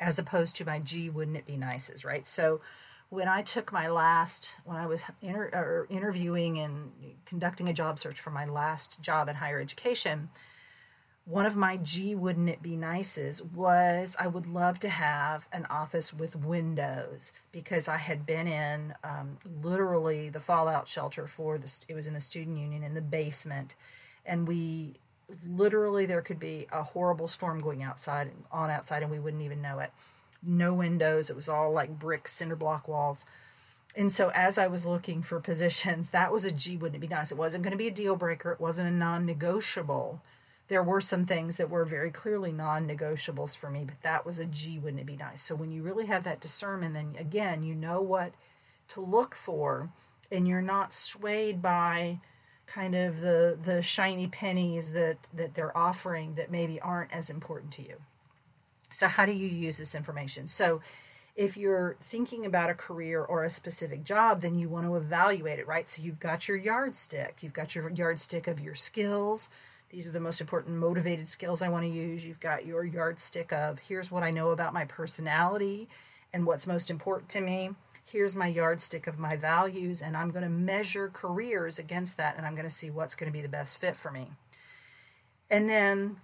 As 0.00 0.18
opposed 0.18 0.56
to 0.56 0.66
my 0.66 0.80
gee, 0.80 1.08
wouldn't 1.08 1.36
it 1.36 1.46
be 1.46 1.56
nices, 1.56 2.04
right? 2.04 2.26
So 2.26 2.60
when 3.10 3.28
I 3.28 3.42
took 3.42 3.72
my 3.72 3.86
last, 3.86 4.56
when 4.64 4.76
I 4.76 4.86
was 4.86 5.04
inter, 5.20 5.86
interviewing 5.88 6.58
and 6.58 6.90
conducting 7.24 7.68
a 7.68 7.72
job 7.72 8.00
search 8.00 8.18
for 8.18 8.30
my 8.30 8.44
last 8.44 9.00
job 9.00 9.28
in 9.28 9.36
higher 9.36 9.60
education, 9.60 10.30
one 11.24 11.46
of 11.46 11.56
my 11.56 11.76
gee, 11.76 12.14
wouldn't 12.14 12.48
it 12.48 12.62
be 12.62 12.76
nices 12.76 13.42
was 13.42 14.16
I 14.18 14.26
would 14.26 14.46
love 14.46 14.80
to 14.80 14.88
have 14.88 15.48
an 15.52 15.66
office 15.70 16.12
with 16.12 16.34
windows 16.34 17.32
because 17.52 17.88
I 17.88 17.98
had 17.98 18.26
been 18.26 18.48
in 18.48 18.94
um, 19.04 19.38
literally 19.62 20.28
the 20.28 20.40
fallout 20.40 20.88
shelter 20.88 21.26
for 21.26 21.58
the, 21.58 21.72
it 21.88 21.94
was 21.94 22.06
in 22.06 22.14
the 22.14 22.20
student 22.20 22.58
union 22.58 22.82
in 22.82 22.94
the 22.94 23.00
basement. 23.00 23.76
And 24.26 24.48
we 24.48 24.94
literally, 25.46 26.06
there 26.06 26.22
could 26.22 26.40
be 26.40 26.66
a 26.72 26.82
horrible 26.82 27.28
storm 27.28 27.60
going 27.60 27.82
outside, 27.82 28.32
on 28.50 28.70
outside, 28.70 29.02
and 29.02 29.10
we 29.10 29.20
wouldn't 29.20 29.42
even 29.42 29.62
know 29.62 29.78
it 29.78 29.92
no 30.42 30.74
windows. 30.74 31.30
It 31.30 31.36
was 31.36 31.48
all 31.48 31.72
like 31.72 31.98
brick 31.98 32.26
cinder 32.28 32.56
block 32.56 32.88
walls. 32.88 33.24
And 33.96 34.10
so 34.10 34.30
as 34.34 34.58
I 34.58 34.66
was 34.66 34.86
looking 34.86 35.22
for 35.22 35.40
positions, 35.40 36.10
that 36.10 36.32
was 36.32 36.44
a 36.44 36.50
gee, 36.50 36.76
wouldn't 36.76 37.02
it 37.02 37.06
be 37.06 37.14
nice? 37.14 37.32
It 37.32 37.38
wasn't 37.38 37.62
going 37.62 37.72
to 37.72 37.78
be 37.78 37.88
a 37.88 37.92
deal 37.92 38.16
breaker. 38.16 38.52
It 38.52 38.60
wasn't 38.60 38.88
a 38.88 38.92
non-negotiable. 38.92 40.20
There 40.72 40.82
were 40.82 41.02
some 41.02 41.26
things 41.26 41.58
that 41.58 41.68
were 41.68 41.84
very 41.84 42.10
clearly 42.10 42.50
non-negotiables 42.50 43.54
for 43.54 43.68
me, 43.68 43.84
but 43.84 44.00
that 44.00 44.24
was 44.24 44.38
a 44.38 44.46
gee, 44.46 44.78
wouldn't 44.78 45.02
it 45.02 45.06
be 45.06 45.18
nice? 45.18 45.42
So 45.42 45.54
when 45.54 45.70
you 45.70 45.82
really 45.82 46.06
have 46.06 46.24
that 46.24 46.40
discernment, 46.40 46.94
then 46.94 47.14
again, 47.18 47.62
you 47.62 47.74
know 47.74 48.00
what 48.00 48.32
to 48.88 49.02
look 49.02 49.34
for, 49.34 49.90
and 50.30 50.48
you're 50.48 50.62
not 50.62 50.94
swayed 50.94 51.60
by 51.60 52.20
kind 52.64 52.94
of 52.94 53.20
the 53.20 53.58
the 53.62 53.82
shiny 53.82 54.26
pennies 54.26 54.92
that 54.92 55.28
that 55.34 55.56
they're 55.56 55.76
offering 55.76 56.36
that 56.36 56.50
maybe 56.50 56.80
aren't 56.80 57.12
as 57.12 57.28
important 57.28 57.70
to 57.72 57.82
you. 57.82 57.96
So, 58.90 59.08
how 59.08 59.26
do 59.26 59.32
you 59.32 59.48
use 59.48 59.76
this 59.76 59.94
information? 59.94 60.48
So, 60.48 60.80
if 61.36 61.54
you're 61.54 61.96
thinking 62.00 62.46
about 62.46 62.70
a 62.70 62.74
career 62.74 63.22
or 63.22 63.44
a 63.44 63.50
specific 63.50 64.04
job, 64.04 64.40
then 64.40 64.58
you 64.58 64.70
want 64.70 64.86
to 64.86 64.96
evaluate 64.96 65.58
it, 65.58 65.66
right? 65.66 65.86
So, 65.86 66.00
you've 66.00 66.18
got 66.18 66.48
your 66.48 66.56
yardstick, 66.56 67.42
you've 67.42 67.52
got 67.52 67.74
your 67.74 67.90
yardstick 67.90 68.48
of 68.48 68.58
your 68.58 68.74
skills. 68.74 69.50
These 69.92 70.08
are 70.08 70.12
the 70.12 70.20
most 70.20 70.40
important 70.40 70.76
motivated 70.76 71.28
skills 71.28 71.60
I 71.60 71.68
want 71.68 71.84
to 71.84 71.90
use. 71.90 72.24
You've 72.24 72.40
got 72.40 72.64
your 72.64 72.82
yardstick 72.82 73.52
of 73.52 73.78
here's 73.78 74.10
what 74.10 74.22
I 74.22 74.30
know 74.30 74.48
about 74.48 74.72
my 74.72 74.86
personality 74.86 75.86
and 76.32 76.46
what's 76.46 76.66
most 76.66 76.90
important 76.90 77.28
to 77.30 77.42
me. 77.42 77.72
Here's 78.02 78.34
my 78.34 78.46
yardstick 78.46 79.06
of 79.06 79.18
my 79.18 79.36
values, 79.36 80.00
and 80.00 80.16
I'm 80.16 80.30
going 80.30 80.44
to 80.44 80.48
measure 80.48 81.10
careers 81.12 81.78
against 81.78 82.16
that, 82.16 82.38
and 82.38 82.46
I'm 82.46 82.54
going 82.54 82.66
to 82.66 82.74
see 82.74 82.90
what's 82.90 83.14
going 83.14 83.30
to 83.30 83.36
be 83.36 83.42
the 83.42 83.48
best 83.48 83.78
fit 83.78 83.94
for 83.94 84.10
me. 84.10 84.28
And 85.50 85.68
then 85.68 86.16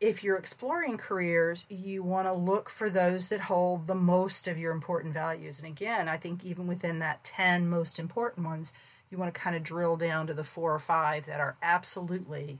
if 0.00 0.24
you're 0.24 0.36
exploring 0.36 0.98
careers, 0.98 1.64
you 1.68 2.02
want 2.02 2.26
to 2.26 2.32
look 2.32 2.68
for 2.68 2.90
those 2.90 3.28
that 3.28 3.42
hold 3.42 3.86
the 3.86 3.94
most 3.94 4.48
of 4.48 4.58
your 4.58 4.72
important 4.72 5.14
values. 5.14 5.62
And 5.62 5.70
again, 5.70 6.08
I 6.08 6.16
think 6.16 6.44
even 6.44 6.66
within 6.66 6.98
that 6.98 7.22
10 7.22 7.70
most 7.70 8.00
important 8.00 8.44
ones, 8.44 8.72
you 9.10 9.16
want 9.16 9.32
to 9.32 9.40
kind 9.40 9.54
of 9.54 9.62
drill 9.62 9.96
down 9.96 10.26
to 10.26 10.34
the 10.34 10.42
four 10.42 10.74
or 10.74 10.80
five 10.80 11.26
that 11.26 11.38
are 11.38 11.56
absolutely 11.62 12.58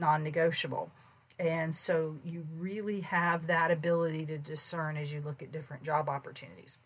non 0.00 0.24
negotiable. 0.24 0.90
And 1.38 1.74
so 1.74 2.16
you 2.24 2.46
really 2.58 3.00
have 3.00 3.46
that 3.46 3.70
ability 3.70 4.26
to 4.26 4.38
discern 4.38 4.96
as 4.96 5.12
you 5.12 5.20
look 5.20 5.42
at 5.42 5.52
different 5.52 5.84
job 5.84 6.08
opportunities. 6.08 6.80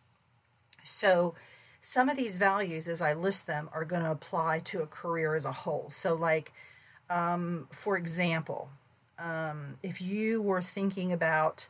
So 0.85 1.35
some 1.81 2.09
of 2.09 2.17
these 2.17 2.39
values, 2.39 2.89
as 2.89 3.03
I 3.03 3.15
list 3.15 3.47
them, 3.47 3.69
are 3.73 3.85
going 3.85 4.03
to 4.03 4.11
apply 4.11 4.61
to 4.61 4.83
a 4.83 4.87
career 4.87 5.35
as 5.35 5.45
a 5.45 5.53
whole. 5.53 5.89
So, 5.91 6.15
like, 6.15 6.53
um, 7.11 7.69
for 7.71 7.97
example, 7.97 8.71
um, 9.19 9.77
if 9.83 10.01
you 10.01 10.41
were 10.41 10.63
thinking 10.63 11.13
about 11.13 11.69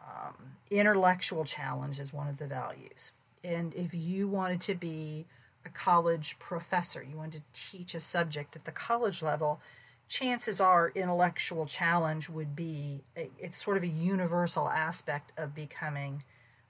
um, 0.00 0.56
intellectual 0.70 1.44
challenge 1.44 2.00
as 2.00 2.12
one 2.12 2.28
of 2.28 2.38
the 2.38 2.46
values, 2.46 3.12
and 3.44 3.74
if 3.74 3.94
you 3.94 4.26
wanted 4.26 4.60
to 4.62 4.74
be 4.74 5.26
a 5.64 5.68
college 5.68 6.38
professor, 6.38 7.02
you 7.02 7.16
wanted 7.16 7.42
to 7.52 7.60
teach 7.70 7.94
a 7.94 8.00
subject 8.00 8.56
at 8.56 8.64
the 8.64 8.72
college 8.72 9.22
level, 9.22 9.60
chances 10.08 10.60
are 10.60 10.92
intellectual 10.94 11.66
challenge 11.66 12.28
would 12.28 12.54
be 12.54 13.02
it's 13.14 13.62
sort 13.62 13.76
of 13.76 13.82
a 13.82 13.88
universal 13.88 14.68
aspect 14.68 15.32
of 15.38 15.54
becoming 15.54 16.22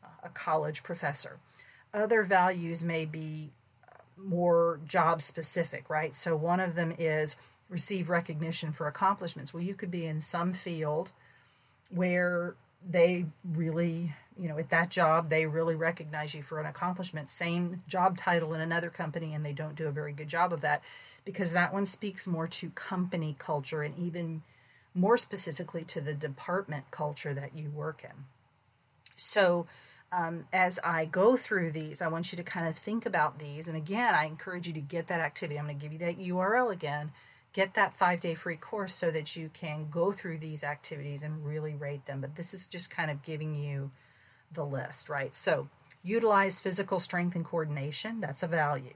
uh, 0.03 0.09
a 0.25 0.29
college 0.29 0.83
professor. 0.83 1.39
Other 1.93 2.23
values 2.23 2.83
may 2.83 3.05
be 3.05 3.51
uh, 3.87 4.03
more 4.17 4.81
job 4.87 5.23
specific, 5.23 5.89
right? 5.91 6.15
So 6.15 6.37
one 6.37 6.61
of 6.61 6.75
them 6.75 6.95
is 6.99 7.37
receive 7.69 8.09
recognition 8.09 8.73
for 8.73 8.87
accomplishments. 8.87 9.53
Well, 9.53 9.63
you 9.63 9.75
could 9.75 9.91
be 9.91 10.07
in 10.07 10.21
some 10.21 10.53
field 10.53 11.11
where 11.91 12.55
they 12.89 13.27
really, 13.45 14.15
you 14.39 14.49
know, 14.49 14.59
at 14.59 14.71
that 14.71 14.91
job, 14.91 15.29
they 15.29 15.47
really 15.47 15.75
recognize 15.75 16.35
you 16.35 16.43
for 16.43 16.61
an 16.61 16.67
accomplishment. 16.67 17.29
Same 17.29 17.83
job 17.89 18.17
title 18.17 18.55
in 18.55 18.61
another 18.61 18.91
company, 18.91 19.35
and 19.35 19.45
they 19.45 19.53
don't 19.53 19.75
do 19.75 19.87
a 19.87 19.93
very 19.93 20.13
good 20.13 20.29
job 20.29 20.53
of 20.53 20.61
that 20.61 20.83
because 21.27 21.53
that 21.53 21.75
one 21.75 21.85
speaks 21.85 22.27
more 22.27 22.47
to 22.47 22.71
company 22.71 23.37
culture 23.39 23.83
and 23.83 23.99
even 23.99 24.43
more 24.95 25.19
specifically 25.19 25.85
to 25.85 26.01
the 26.01 26.15
department 26.15 26.91
culture 26.91 27.35
that 27.35 27.55
you 27.55 27.69
work 27.69 28.03
in. 28.03 28.25
So, 29.17 29.67
um, 30.13 30.47
as 30.53 30.79
I 30.85 31.05
go 31.05 31.37
through 31.37 31.73
these, 31.73 32.01
I 32.01 32.07
want 32.07 32.33
you 32.33 32.37
to 32.37 32.45
kind 32.45 32.69
of 32.69 32.77
think 32.77 33.05
about 33.05 33.41
these. 33.41 33.67
And 33.67 33.77
again, 33.77 34.15
I 34.15 34.25
encourage 34.25 34.69
you 34.69 34.73
to 34.73 34.81
get 34.81 35.09
that 35.09 35.21
activity. 35.21 35.59
I'm 35.59 35.67
going 35.67 35.79
to 35.79 35.83
give 35.83 35.93
you 35.93 35.99
that 35.99 36.19
URL 36.19 36.73
again. 36.73 37.11
Get 37.53 37.75
that 37.75 37.93
five 37.93 38.21
day 38.21 38.35
free 38.35 38.57
course 38.57 38.95
so 38.95 39.11
that 39.11 39.35
you 39.35 39.51
can 39.53 39.89
go 39.91 40.13
through 40.13 40.39
these 40.39 40.63
activities 40.63 41.23
and 41.23 41.45
really 41.45 41.75
rate 41.75 42.07
them. 42.07 42.21
But 42.21 42.37
this 42.37 42.55
is 42.55 42.67
just 42.67 42.95
kind 42.95 43.11
of 43.11 43.23
giving 43.23 43.55
you 43.55 43.91
the 44.53 44.65
list, 44.65 45.09
right? 45.09 45.35
So, 45.35 45.69
utilize 46.05 46.61
physical 46.61 47.01
strength 47.01 47.35
and 47.35 47.45
coordination. 47.45 48.21
That's 48.21 48.45
a 48.45 48.47
value. 48.47 48.95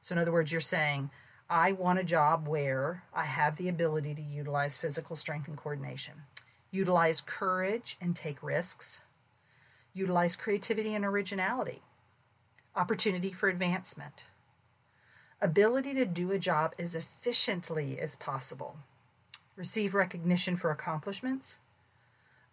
So, 0.00 0.14
in 0.14 0.20
other 0.20 0.32
words, 0.32 0.52
you're 0.52 0.60
saying, 0.60 1.10
I 1.50 1.72
want 1.72 1.98
a 1.98 2.04
job 2.04 2.46
where 2.46 3.04
I 3.14 3.24
have 3.24 3.56
the 3.56 3.70
ability 3.70 4.14
to 4.14 4.20
utilize 4.20 4.76
physical 4.76 5.16
strength 5.16 5.48
and 5.48 5.56
coordination, 5.56 6.24
utilize 6.70 7.22
courage 7.22 7.96
and 8.02 8.14
take 8.14 8.42
risks, 8.42 9.00
utilize 9.94 10.36
creativity 10.36 10.94
and 10.94 11.06
originality, 11.06 11.80
opportunity 12.76 13.32
for 13.32 13.48
advancement, 13.48 14.26
ability 15.40 15.94
to 15.94 16.04
do 16.04 16.32
a 16.32 16.38
job 16.38 16.74
as 16.78 16.94
efficiently 16.94 17.98
as 17.98 18.14
possible, 18.14 18.76
receive 19.56 19.94
recognition 19.94 20.54
for 20.54 20.70
accomplishments, 20.70 21.58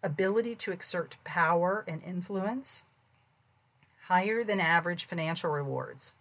ability 0.02 0.54
to 0.54 0.72
exert 0.72 1.18
power 1.22 1.84
and 1.86 2.02
influence, 2.02 2.82
higher 4.04 4.42
than 4.42 4.58
average 4.58 5.04
financial 5.04 5.50
rewards 5.50 6.14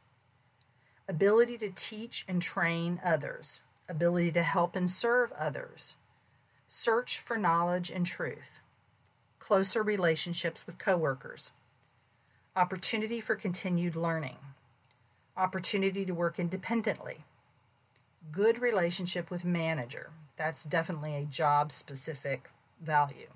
ability 1.07 1.57
to 1.59 1.69
teach 1.69 2.25
and 2.27 2.41
train 2.41 2.99
others, 3.03 3.63
ability 3.87 4.31
to 4.31 4.43
help 4.43 4.75
and 4.75 4.89
serve 4.89 5.31
others, 5.33 5.97
search 6.67 7.19
for 7.19 7.37
knowledge 7.37 7.91
and 7.91 8.05
truth, 8.05 8.59
closer 9.39 9.83
relationships 9.83 10.65
with 10.65 10.77
coworkers, 10.77 11.53
opportunity 12.55 13.21
for 13.21 13.35
continued 13.35 13.95
learning, 13.95 14.37
opportunity 15.37 16.05
to 16.05 16.13
work 16.13 16.39
independently, 16.39 17.25
good 18.31 18.59
relationship 18.59 19.29
with 19.29 19.45
manager. 19.45 20.09
That's 20.37 20.63
definitely 20.63 21.15
a 21.15 21.25
job 21.25 21.71
specific 21.71 22.49
value. 22.81 23.29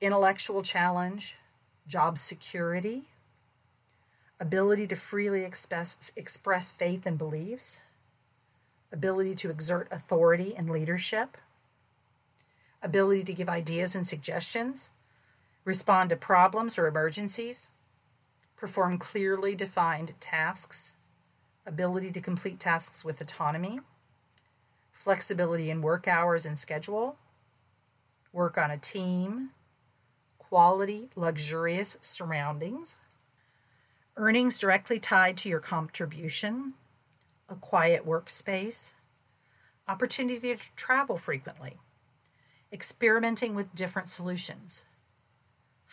Intellectual 0.00 0.62
challenge, 0.62 1.36
job 1.86 2.18
security, 2.18 3.02
ability 4.38 4.86
to 4.86 4.96
freely 4.96 5.44
express, 5.44 6.12
express 6.16 6.72
faith 6.72 7.06
and 7.06 7.16
beliefs, 7.16 7.82
ability 8.92 9.34
to 9.34 9.50
exert 9.50 9.88
authority 9.90 10.54
and 10.54 10.70
leadership, 10.70 11.36
ability 12.82 13.24
to 13.24 13.34
give 13.34 13.48
ideas 13.48 13.94
and 13.94 14.06
suggestions, 14.06 14.90
respond 15.64 16.10
to 16.10 16.16
problems 16.16 16.78
or 16.78 16.86
emergencies, 16.86 17.70
perform 18.56 18.98
clearly 18.98 19.54
defined 19.54 20.14
tasks, 20.20 20.92
ability 21.66 22.12
to 22.12 22.20
complete 22.20 22.60
tasks 22.60 23.04
with 23.04 23.20
autonomy, 23.20 23.80
flexibility 24.92 25.70
in 25.70 25.82
work 25.82 26.06
hours 26.06 26.46
and 26.46 26.58
schedule, 26.58 27.16
work 28.32 28.56
on 28.56 28.70
a 28.70 28.78
team, 28.78 29.50
quality, 30.38 31.08
luxurious 31.16 31.96
surroundings, 32.00 32.96
earnings 34.18 34.58
directly 34.58 34.98
tied 34.98 35.36
to 35.36 35.48
your 35.48 35.60
contribution, 35.60 36.72
a 37.50 37.54
quiet 37.54 38.06
workspace, 38.06 38.94
opportunity 39.86 40.56
to 40.56 40.74
travel 40.74 41.18
frequently, 41.18 41.74
experimenting 42.72 43.54
with 43.54 43.74
different 43.74 44.08
solutions, 44.08 44.86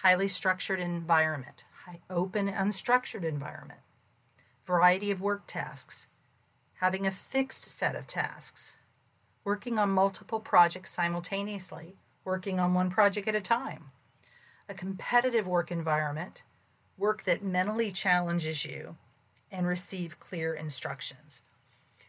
highly 0.03 0.29
structured 0.29 0.79
environment, 0.79 1.65
open, 2.09 2.47
unstructured 2.47 3.25
environment, 3.25 3.81
variety 4.65 5.11
of 5.11 5.19
work 5.19 5.43
tasks, 5.45 6.07
having 6.75 7.05
a 7.05 7.11
fixed 7.11 7.65
set 7.65 7.93
of 7.93 8.07
tasks, 8.07 8.77
working 9.43 9.77
on 9.77 9.89
multiple 9.89 10.39
projects 10.39 10.91
simultaneously, 10.91 11.97
working 12.23 12.57
on 12.57 12.73
one 12.73 12.89
project 12.89 13.27
at 13.27 13.35
a 13.35 13.41
time, 13.41 13.91
a 14.69 14.73
competitive 14.73 15.45
work 15.45 15.69
environment 15.71 16.43
work 16.97 17.23
that 17.23 17.43
mentally 17.43 17.91
challenges 17.91 18.65
you, 18.65 18.97
and 19.51 19.67
receive 19.67 20.19
clear 20.19 20.53
instructions. 20.53 21.43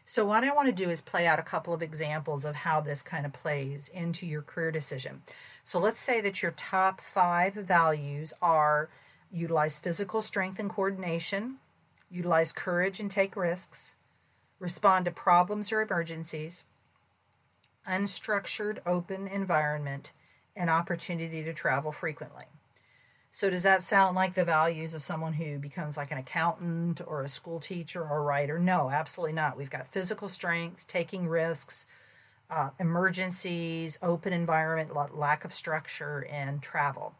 So, 0.03 0.25
what 0.25 0.43
I 0.43 0.53
want 0.53 0.67
to 0.67 0.83
do 0.83 0.89
is 0.89 1.01
play 1.01 1.25
out 1.25 1.39
a 1.39 1.43
couple 1.43 1.73
of 1.73 1.81
examples 1.81 2.45
of 2.45 2.57
how 2.57 2.79
this 2.79 3.01
kind 3.01 3.25
of 3.25 3.33
plays 3.33 3.87
into 3.87 4.27
your 4.27 4.41
career 4.41 4.71
decision. 4.71 5.21
So, 5.63 5.79
let's 5.79 5.99
say 5.99 6.21
that 6.21 6.43
your 6.43 6.51
top 6.51 7.01
five 7.01 7.55
values 7.55 8.33
are 8.41 8.89
utilize 9.31 9.79
physical 9.79 10.21
strength 10.21 10.59
and 10.59 10.69
coordination, 10.69 11.57
utilize 12.09 12.51
courage 12.51 12.99
and 12.99 13.09
take 13.09 13.35
risks, 13.35 13.95
respond 14.59 15.05
to 15.05 15.11
problems 15.11 15.71
or 15.71 15.81
emergencies, 15.81 16.65
unstructured 17.87 18.79
open 18.85 19.27
environment, 19.27 20.11
and 20.55 20.69
opportunity 20.69 21.43
to 21.43 21.53
travel 21.53 21.91
frequently. 21.91 22.45
So 23.35 23.49
does 23.49 23.63
that 23.63 23.81
sound 23.81 24.15
like 24.15 24.33
the 24.33 24.45
values 24.45 24.93
of 24.93 25.03
someone 25.03 25.33
who 25.33 25.59
becomes 25.59 25.97
like 25.97 26.09
an 26.09 26.17
accountant 26.17 27.01
or 27.05 27.21
a 27.21 27.27
school 27.27 27.59
teacher 27.59 28.01
or 28.01 28.19
a 28.19 28.21
writer? 28.21 28.57
No, 28.57 28.89
absolutely 28.89 29.33
not. 29.33 29.57
We've 29.57 29.69
got 29.69 29.87
physical 29.89 30.29
strength, 30.29 30.87
taking 30.87 31.27
risks, 31.27 31.85
uh, 32.49 32.69
emergencies, 32.79 33.99
open 34.01 34.31
environment, 34.31 34.95
lack 35.17 35.43
of 35.43 35.53
structure, 35.53 36.25
and 36.31 36.61
travel. 36.61 37.13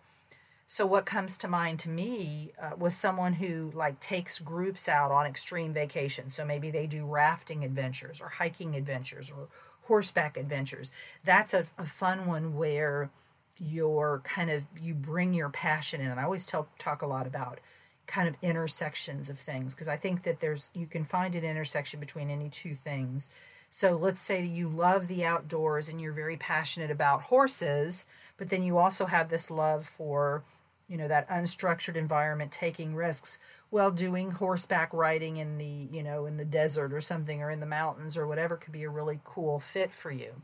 So 0.68 0.86
what 0.86 1.06
comes 1.06 1.38
to 1.40 1.50
mind 1.50 1.80
to 1.80 1.90
me 1.90 2.54
uh, 2.62 2.78
was 2.78 2.96
someone 2.96 3.34
who 3.34 3.74
like 3.76 4.00
takes 4.00 4.40
groups 4.40 4.88
out 4.88 5.12
on 5.12 5.26
extreme 5.26 5.74
vacations. 5.74 6.34
So 6.34 6.46
maybe 6.46 6.72
they 6.72 6.88
do 6.88 7.06
rafting 7.06 7.66
adventures 7.66 8.22
or 8.22 8.30
hiking 8.30 8.74
adventures 8.74 9.30
or 9.30 9.50
horseback 9.82 10.38
adventures. 10.38 10.94
That's 11.26 11.54
a, 11.54 11.66
a 11.78 11.86
fun 11.86 12.26
one 12.26 12.56
where 12.56 13.10
your 13.58 14.22
kind 14.24 14.50
of 14.50 14.64
you 14.82 14.94
bring 14.94 15.34
your 15.34 15.50
passion 15.50 16.02
in. 16.02 16.08
And 16.12 16.20
i 16.20 16.24
always 16.24 16.46
tell 16.46 16.68
talk 16.78 17.02
a 17.02 17.08
lot 17.08 17.28
about 17.28 17.60
kind 18.08 18.28
of 18.28 18.36
intersections 18.42 19.30
of 19.30 19.40
things 19.40 19.74
because 19.74 19.88
i 19.88 19.98
think 19.98 20.24
that 20.24 20.40
there's 20.40 20.70
you 20.76 20.86
can 20.86 21.04
find 21.04 21.34
an 21.34 21.44
intersection 21.44 22.00
between 22.00 22.30
any 22.30 22.50
two 22.50 22.76
things. 22.76 23.30
So 23.68 23.98
let's 23.98 24.22
say 24.22 24.46
you 24.46 24.70
love 24.70 25.08
the 25.08 25.26
outdoors 25.26 25.90
and 25.90 26.00
you're 26.00 26.14
very 26.14 26.38
passionate 26.38 26.92
about 26.92 27.24
horses 27.24 28.06
but 28.38 28.50
then 28.50 28.64
you 28.64 28.78
also 28.78 29.06
have 29.06 29.30
this 29.30 29.52
love 29.52 29.86
for 29.86 30.44
you 30.88 30.98
know 30.98 31.08
that 31.08 31.28
unstructured 31.30 31.96
environment 31.96 32.52
taking 32.52 32.96
risks 32.96 33.40
well 33.72 33.92
doing 33.92 34.32
horseback 34.32 34.94
riding 34.94 35.38
in 35.38 35.58
the 35.58 35.88
you 35.92 36.04
know 36.04 36.26
in 36.26 36.38
the 36.38 36.46
desert 36.46 36.94
or 36.94 37.02
something 37.02 37.42
or 37.42 37.50
in 37.50 37.60
the 37.60 37.66
mountains 37.66 38.18
or 38.18 38.28
whatever 38.28 38.56
could 38.56 38.74
be 38.74 38.84
a 38.84 38.90
really 38.90 39.20
cool 39.24 39.60
fit 39.60 39.94
for 39.94 40.12
you. 40.12 40.42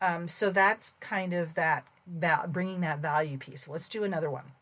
Um, 0.00 0.28
so 0.28 0.50
that's 0.50 0.92
kind 1.00 1.32
of 1.32 1.54
that 1.54 1.84
val- 2.08 2.46
bringing 2.48 2.80
that 2.80 3.00
value 3.00 3.38
piece. 3.38 3.68
Let's 3.68 3.88
do 3.88 4.04
another 4.04 4.30
one. 4.30 4.52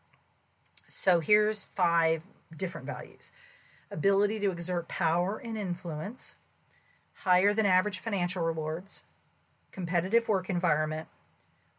So 0.87 1.19
here's 1.19 1.65
five 1.65 2.23
different 2.55 2.87
values 2.87 3.31
ability 3.89 4.39
to 4.39 4.51
exert 4.51 4.87
power 4.89 5.37
and 5.37 5.57
influence, 5.57 6.35
higher 7.23 7.53
than 7.53 7.65
average 7.65 7.99
financial 7.99 8.43
rewards, 8.43 9.05
competitive 9.71 10.27
work 10.27 10.49
environment, 10.49 11.07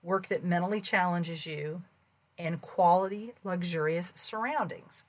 work 0.03 0.29
that 0.29 0.45
mentally 0.45 0.81
challenges 0.81 1.47
you, 1.47 1.83
and 2.39 2.63
quality, 2.63 3.33
luxurious 3.45 4.13
surroundings. 4.17 5.05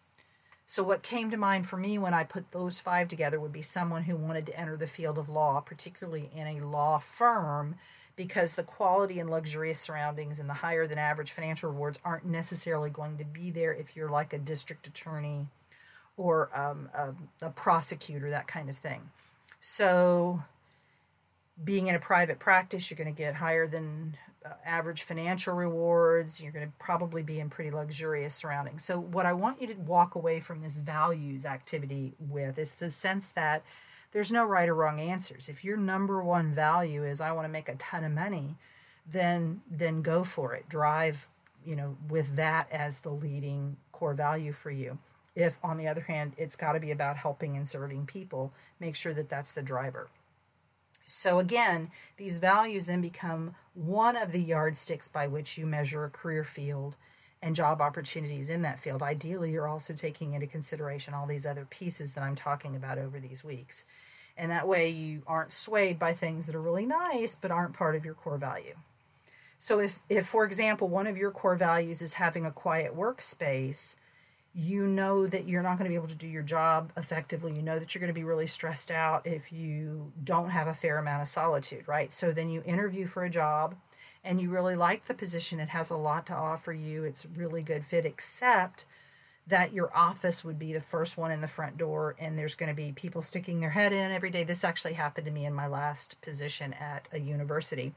So, 0.65 0.83
what 0.83 1.01
came 1.01 1.31
to 1.31 1.37
mind 1.37 1.67
for 1.67 1.77
me 1.77 1.97
when 1.97 2.13
I 2.13 2.23
put 2.23 2.51
those 2.51 2.79
five 2.79 3.07
together 3.07 3.39
would 3.39 3.51
be 3.51 3.61
someone 3.61 4.03
who 4.03 4.15
wanted 4.15 4.45
to 4.47 4.59
enter 4.59 4.77
the 4.77 4.87
field 4.87 5.17
of 5.17 5.29
law, 5.29 5.61
particularly 5.61 6.29
in 6.35 6.47
a 6.47 6.65
law 6.65 6.99
firm 6.99 7.75
because 8.19 8.55
the 8.55 8.63
quality 8.63 9.17
and 9.17 9.29
luxurious 9.29 9.79
surroundings 9.79 10.41
and 10.41 10.49
the 10.49 10.55
higher 10.55 10.85
than 10.85 10.97
average 10.97 11.31
financial 11.31 11.71
rewards 11.71 11.97
aren't 12.03 12.25
necessarily 12.25 12.89
going 12.89 13.17
to 13.17 13.23
be 13.23 13.49
there 13.49 13.73
if 13.73 13.95
you're 13.95 14.09
like 14.09 14.33
a 14.33 14.37
district 14.37 14.85
attorney 14.85 15.47
or 16.17 16.49
um, 16.53 16.89
a, 16.93 17.45
a 17.45 17.49
prosecutor, 17.49 18.29
that 18.29 18.45
kind 18.45 18.69
of 18.69 18.75
thing. 18.75 19.11
So, 19.61 20.43
being 21.63 21.87
in 21.87 21.95
a 21.95 21.99
private 21.99 22.39
practice, 22.39 22.91
you're 22.91 22.97
going 22.97 23.15
to 23.15 23.17
get 23.17 23.35
higher 23.35 23.65
than 23.65 24.17
uh, 24.45 24.49
average 24.65 25.03
financial 25.03 25.55
rewards. 25.55 26.43
You're 26.43 26.51
going 26.51 26.67
to 26.67 26.73
probably 26.77 27.23
be 27.23 27.39
in 27.39 27.49
pretty 27.49 27.71
luxurious 27.71 28.35
surroundings. 28.35 28.83
So, 28.83 28.99
what 28.99 29.25
I 29.25 29.31
want 29.31 29.61
you 29.61 29.67
to 29.67 29.75
walk 29.75 30.13
away 30.13 30.41
from 30.41 30.61
this 30.61 30.79
values 30.79 31.45
activity 31.45 32.15
with 32.19 32.59
is 32.59 32.73
the 32.75 32.91
sense 32.91 33.31
that 33.31 33.63
there's 34.11 34.31
no 34.31 34.45
right 34.45 34.69
or 34.69 34.75
wrong 34.75 34.99
answers. 34.99 35.49
If 35.49 35.63
your 35.63 35.77
number 35.77 36.21
one 36.21 36.51
value 36.51 37.03
is 37.03 37.21
I 37.21 37.31
want 37.31 37.45
to 37.45 37.51
make 37.51 37.69
a 37.69 37.75
ton 37.75 38.03
of 38.03 38.11
money, 38.11 38.55
then 39.09 39.61
then 39.69 40.01
go 40.01 40.23
for 40.23 40.53
it. 40.53 40.67
Drive, 40.69 41.27
you 41.65 41.75
know, 41.75 41.97
with 42.07 42.35
that 42.35 42.71
as 42.71 43.01
the 43.01 43.11
leading 43.11 43.77
core 43.91 44.13
value 44.13 44.51
for 44.51 44.71
you. 44.71 44.99
If 45.35 45.57
on 45.63 45.77
the 45.77 45.87
other 45.87 46.01
hand, 46.01 46.33
it's 46.37 46.55
got 46.55 46.73
to 46.73 46.79
be 46.79 46.91
about 46.91 47.17
helping 47.17 47.55
and 47.55 47.67
serving 47.67 48.07
people, 48.07 48.51
make 48.79 48.95
sure 48.95 49.13
that 49.13 49.29
that's 49.29 49.51
the 49.51 49.61
driver. 49.61 50.09
So 51.05 51.39
again, 51.39 51.89
these 52.17 52.39
values 52.39 52.85
then 52.85 53.01
become 53.01 53.55
one 53.73 54.15
of 54.15 54.31
the 54.31 54.41
yardsticks 54.41 55.07
by 55.07 55.27
which 55.27 55.57
you 55.57 55.65
measure 55.65 56.03
a 56.03 56.09
career 56.09 56.43
field 56.43 56.97
and 57.41 57.55
job 57.55 57.81
opportunities 57.81 58.49
in 58.49 58.61
that 58.63 58.79
field. 58.79 59.01
Ideally, 59.01 59.51
you're 59.51 59.67
also 59.67 59.93
taking 59.93 60.33
into 60.33 60.47
consideration 60.47 61.13
all 61.13 61.25
these 61.25 61.45
other 61.45 61.65
pieces 61.65 62.13
that 62.13 62.23
I'm 62.23 62.35
talking 62.35 62.75
about 62.75 62.97
over 62.97 63.19
these 63.19 63.43
weeks. 63.43 63.85
And 64.35 64.51
that 64.51 64.67
way 64.67 64.89
you 64.89 65.23
aren't 65.27 65.53
swayed 65.53 65.99
by 65.99 66.13
things 66.13 66.45
that 66.45 66.55
are 66.55 66.61
really 66.61 66.85
nice 66.85 67.35
but 67.35 67.51
aren't 67.51 67.73
part 67.73 67.95
of 67.95 68.05
your 68.05 68.13
core 68.13 68.37
value. 68.37 68.75
So 69.57 69.79
if 69.79 69.99
if 70.07 70.25
for 70.25 70.45
example, 70.45 70.87
one 70.87 71.07
of 71.07 71.17
your 71.17 71.31
core 71.31 71.55
values 71.55 72.01
is 72.01 72.15
having 72.15 72.45
a 72.45 72.51
quiet 72.51 72.95
workspace, 72.95 73.97
you 74.53 74.87
know 74.87 75.27
that 75.27 75.47
you're 75.47 75.61
not 75.61 75.77
going 75.77 75.85
to 75.85 75.89
be 75.89 75.95
able 75.95 76.07
to 76.07 76.15
do 76.15 76.27
your 76.27 76.43
job 76.43 76.91
effectively. 76.95 77.53
You 77.53 77.61
know 77.61 77.77
that 77.77 77.93
you're 77.93 77.99
going 77.99 78.13
to 78.13 78.19
be 78.19 78.23
really 78.23 78.47
stressed 78.47 78.89
out 78.89 79.27
if 79.27 79.51
you 79.51 80.13
don't 80.23 80.49
have 80.49 80.67
a 80.67 80.73
fair 80.73 80.97
amount 80.97 81.21
of 81.21 81.27
solitude, 81.27 81.87
right? 81.87 82.11
So 82.11 82.31
then 82.31 82.49
you 82.49 82.63
interview 82.65 83.05
for 83.05 83.25
a 83.25 83.29
job 83.29 83.75
and 84.23 84.41
you 84.41 84.49
really 84.49 84.75
like 84.75 85.05
the 85.05 85.13
position. 85.13 85.59
It 85.59 85.69
has 85.69 85.89
a 85.89 85.97
lot 85.97 86.25
to 86.27 86.33
offer 86.33 86.73
you. 86.73 87.03
It's 87.03 87.25
really 87.35 87.63
good 87.63 87.85
fit, 87.85 88.05
except 88.05 88.85
that 89.49 89.73
your 89.73 89.95
office 89.97 90.45
would 90.45 90.59
be 90.59 90.73
the 90.73 90.81
first 90.81 91.17
one 91.17 91.31
in 91.31 91.41
the 91.41 91.47
front 91.47 91.75
door 91.75 92.15
and 92.19 92.37
there's 92.37 92.53
going 92.53 92.69
to 92.69 92.75
be 92.75 92.91
people 92.91 93.23
sticking 93.23 93.59
their 93.59 93.71
head 93.71 93.91
in 93.91 94.11
every 94.11 94.29
day. 94.29 94.43
This 94.43 94.63
actually 94.63 94.93
happened 94.93 95.25
to 95.25 95.31
me 95.31 95.43
in 95.43 95.53
my 95.53 95.67
last 95.67 96.21
position 96.21 96.73
at 96.73 97.07
a 97.11 97.19
university. 97.19 97.93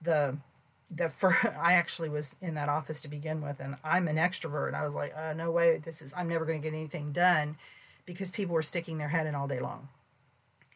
The 0.00 0.36
the 0.88 1.08
first, 1.08 1.44
I 1.60 1.72
actually 1.72 2.08
was 2.08 2.36
in 2.40 2.54
that 2.54 2.68
office 2.68 3.00
to 3.02 3.08
begin 3.08 3.42
with, 3.42 3.58
and 3.58 3.74
I'm 3.82 4.06
an 4.06 4.16
extrovert. 4.16 4.74
I 4.74 4.84
was 4.84 4.94
like, 4.94 5.12
uh, 5.16 5.32
no 5.32 5.50
way, 5.50 5.78
this 5.78 6.00
is 6.00 6.14
I'm 6.16 6.28
never 6.28 6.44
going 6.44 6.62
to 6.62 6.70
get 6.70 6.76
anything 6.76 7.10
done 7.10 7.56
because 8.04 8.30
people 8.30 8.54
were 8.54 8.62
sticking 8.62 8.98
their 8.98 9.08
head 9.08 9.26
in 9.26 9.34
all 9.34 9.48
day 9.48 9.58
long. 9.58 9.88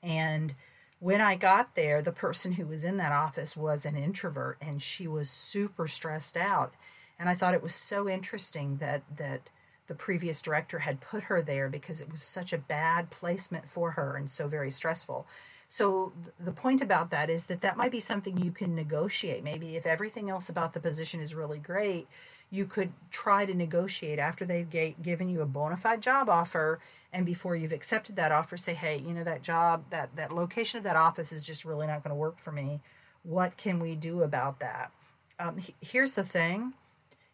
And 0.03 0.55
when 1.01 1.21
I 1.21 1.35
got 1.35 1.75
there, 1.75 2.01
the 2.01 2.13
person 2.13 2.53
who 2.53 2.67
was 2.67 2.85
in 2.85 2.99
that 2.99 3.11
office 3.11 3.57
was 3.57 3.85
an 3.85 3.97
introvert, 3.97 4.59
and 4.61 4.81
she 4.81 5.09
was 5.09 5.31
super 5.31 5.89
stressed 5.89 6.37
out. 6.37 6.75
And 7.19 7.29
I 7.29 7.35
thought 7.35 7.55
it 7.55 7.63
was 7.63 7.75
so 7.75 8.09
interesting 8.09 8.77
that 8.77 9.03
that 9.17 9.51
the 9.87 9.95
previous 9.97 10.41
director 10.41 10.81
had 10.81 11.01
put 11.01 11.25
her 11.25 11.43
there 11.43 11.69
because 11.69 12.01
it 12.01 12.13
was 12.13 12.23
such 12.23 12.53
a 12.53 12.59
bad 12.59 13.11
placement 13.11 13.65
for 13.65 13.93
her 13.93 14.15
and 14.15 14.31
so 14.31 14.47
very 14.47 14.71
stressful. 14.71 15.27
So 15.67 16.13
the 16.39 16.53
point 16.53 16.81
about 16.81 17.11
that 17.11 17.29
is 17.29 17.47
that 17.47 17.61
that 17.63 17.77
might 17.77 17.91
be 17.91 17.99
something 17.99 18.39
you 18.39 18.53
can 18.53 18.77
negotiate. 18.77 19.43
Maybe 19.43 19.75
if 19.75 19.87
everything 19.87 20.31
else 20.31 20.49
about 20.49 20.75
the 20.75 20.81
position 20.81 21.21
is 21.21 21.35
really 21.35 21.59
great, 21.59 22.07
you 22.51 22.67
could 22.67 22.93
try 23.11 23.47
to 23.47 23.55
negotiate 23.55 24.19
after 24.19 24.45
they've 24.45 24.69
given 25.03 25.29
you 25.29 25.41
a 25.41 25.47
bona 25.47 25.77
fide 25.77 26.03
job 26.03 26.29
offer 26.29 26.81
and 27.13 27.25
before 27.25 27.55
you've 27.57 27.73
accepted 27.73 28.17
that 28.17 28.33
offer 28.33 28.57
say 28.57 28.75
hey 28.75 28.99
you 28.99 29.15
know 29.15 29.25
that 29.25 29.43
job 29.43 29.85
that 29.91 30.15
that 30.17 30.33
location 30.33 30.79
of 30.79 30.85
that 30.85 30.97
office 30.97 31.33
is 31.33 31.45
just 31.45 31.65
really 31.65 31.87
not 31.87 32.03
going 32.03 32.11
to 32.11 32.21
work 32.21 32.39
for 32.39 32.53
me. 32.53 32.81
What 33.23 33.57
can 33.57 33.79
we 33.79 33.97
do 33.97 34.23
about 34.23 34.61
that? 34.61 34.91
Um, 35.39 35.61
here's 35.81 36.15
the 36.15 36.25
thing. 36.25 36.73